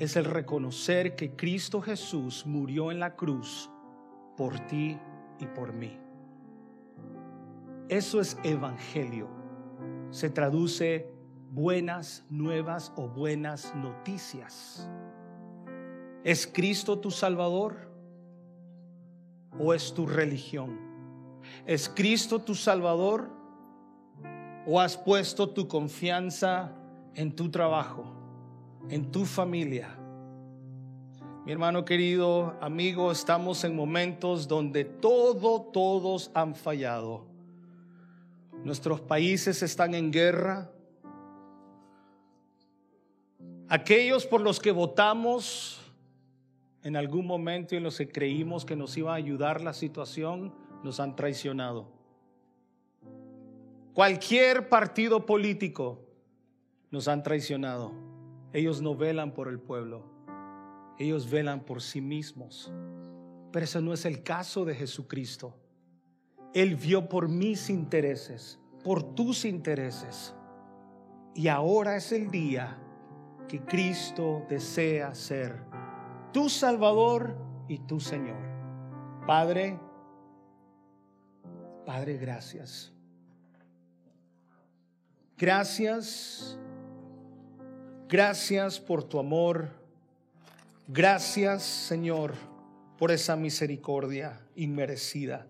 es 0.00 0.16
el 0.16 0.24
reconocer 0.24 1.14
que 1.14 1.36
Cristo 1.36 1.80
Jesús 1.80 2.44
murió 2.44 2.90
en 2.90 2.98
la 2.98 3.14
cruz 3.14 3.70
por 4.36 4.58
ti 4.66 4.98
y 5.38 5.46
por 5.46 5.72
mí. 5.72 5.96
Eso 7.88 8.20
es 8.20 8.36
evangelio. 8.42 9.35
Se 10.16 10.30
traduce 10.30 11.10
buenas 11.52 12.24
nuevas 12.30 12.90
o 12.96 13.06
buenas 13.06 13.74
noticias. 13.74 14.88
¿Es 16.24 16.46
Cristo 16.46 16.98
tu 16.98 17.10
Salvador 17.10 17.76
o 19.58 19.74
es 19.74 19.92
tu 19.92 20.06
religión? 20.06 20.78
¿Es 21.66 21.88
Cristo 21.88 22.38
tu 22.38 22.54
Salvador 22.54 23.28
o 24.66 24.80
has 24.80 24.96
puesto 24.96 25.50
tu 25.50 25.68
confianza 25.68 26.72
en 27.14 27.36
tu 27.36 27.50
trabajo? 27.50 28.16
en 28.88 29.10
tu 29.10 29.24
familia. 29.24 29.88
Mi 31.44 31.52
hermano 31.52 31.84
querido, 31.84 32.54
amigo, 32.60 33.12
estamos 33.12 33.64
en 33.64 33.74
momentos 33.76 34.48
donde 34.48 34.84
todo, 34.84 35.62
todos 35.62 36.30
han 36.34 36.54
fallado. 36.54 37.35
Nuestros 38.66 39.00
países 39.00 39.62
están 39.62 39.94
en 39.94 40.10
guerra. 40.10 40.68
Aquellos 43.68 44.26
por 44.26 44.40
los 44.40 44.58
que 44.58 44.72
votamos 44.72 45.80
en 46.82 46.96
algún 46.96 47.28
momento 47.28 47.76
y 47.76 47.78
en 47.78 47.84
los 47.84 47.96
que 47.96 48.08
creímos 48.08 48.64
que 48.64 48.74
nos 48.74 48.96
iba 48.96 49.12
a 49.12 49.14
ayudar 49.14 49.60
la 49.60 49.72
situación, 49.72 50.52
nos 50.82 50.98
han 50.98 51.14
traicionado. 51.14 51.86
Cualquier 53.94 54.68
partido 54.68 55.24
político 55.26 56.00
nos 56.90 57.06
han 57.06 57.22
traicionado. 57.22 57.92
Ellos 58.52 58.82
no 58.82 58.96
velan 58.96 59.32
por 59.32 59.46
el 59.46 59.60
pueblo, 59.60 60.02
ellos 60.98 61.30
velan 61.30 61.60
por 61.60 61.82
sí 61.82 62.00
mismos. 62.00 62.72
Pero 63.52 63.64
ese 63.64 63.80
no 63.80 63.92
es 63.92 64.04
el 64.06 64.24
caso 64.24 64.64
de 64.64 64.74
Jesucristo. 64.74 65.54
Él 66.56 66.76
vio 66.76 67.08
por 67.08 67.28
mis 67.28 67.68
intereses, 67.70 68.58
por 68.82 69.02
tus 69.14 69.44
intereses. 69.44 70.34
Y 71.34 71.48
ahora 71.48 71.96
es 71.96 72.12
el 72.12 72.30
día 72.30 72.78
que 73.46 73.60
Cristo 73.60 74.46
desea 74.48 75.14
ser 75.14 75.62
tu 76.32 76.48
Salvador 76.48 77.36
y 77.68 77.78
tu 77.80 78.00
Señor. 78.00 78.38
Padre, 79.26 79.78
Padre, 81.84 82.16
gracias. 82.16 82.92
Gracias 85.36 86.58
Gracias 88.08 88.78
por 88.78 89.02
tu 89.02 89.18
amor. 89.18 89.68
Gracias, 90.86 91.64
Señor, 91.64 92.34
por 92.98 93.10
esa 93.10 93.34
misericordia 93.34 94.40
inmerecida. 94.54 95.48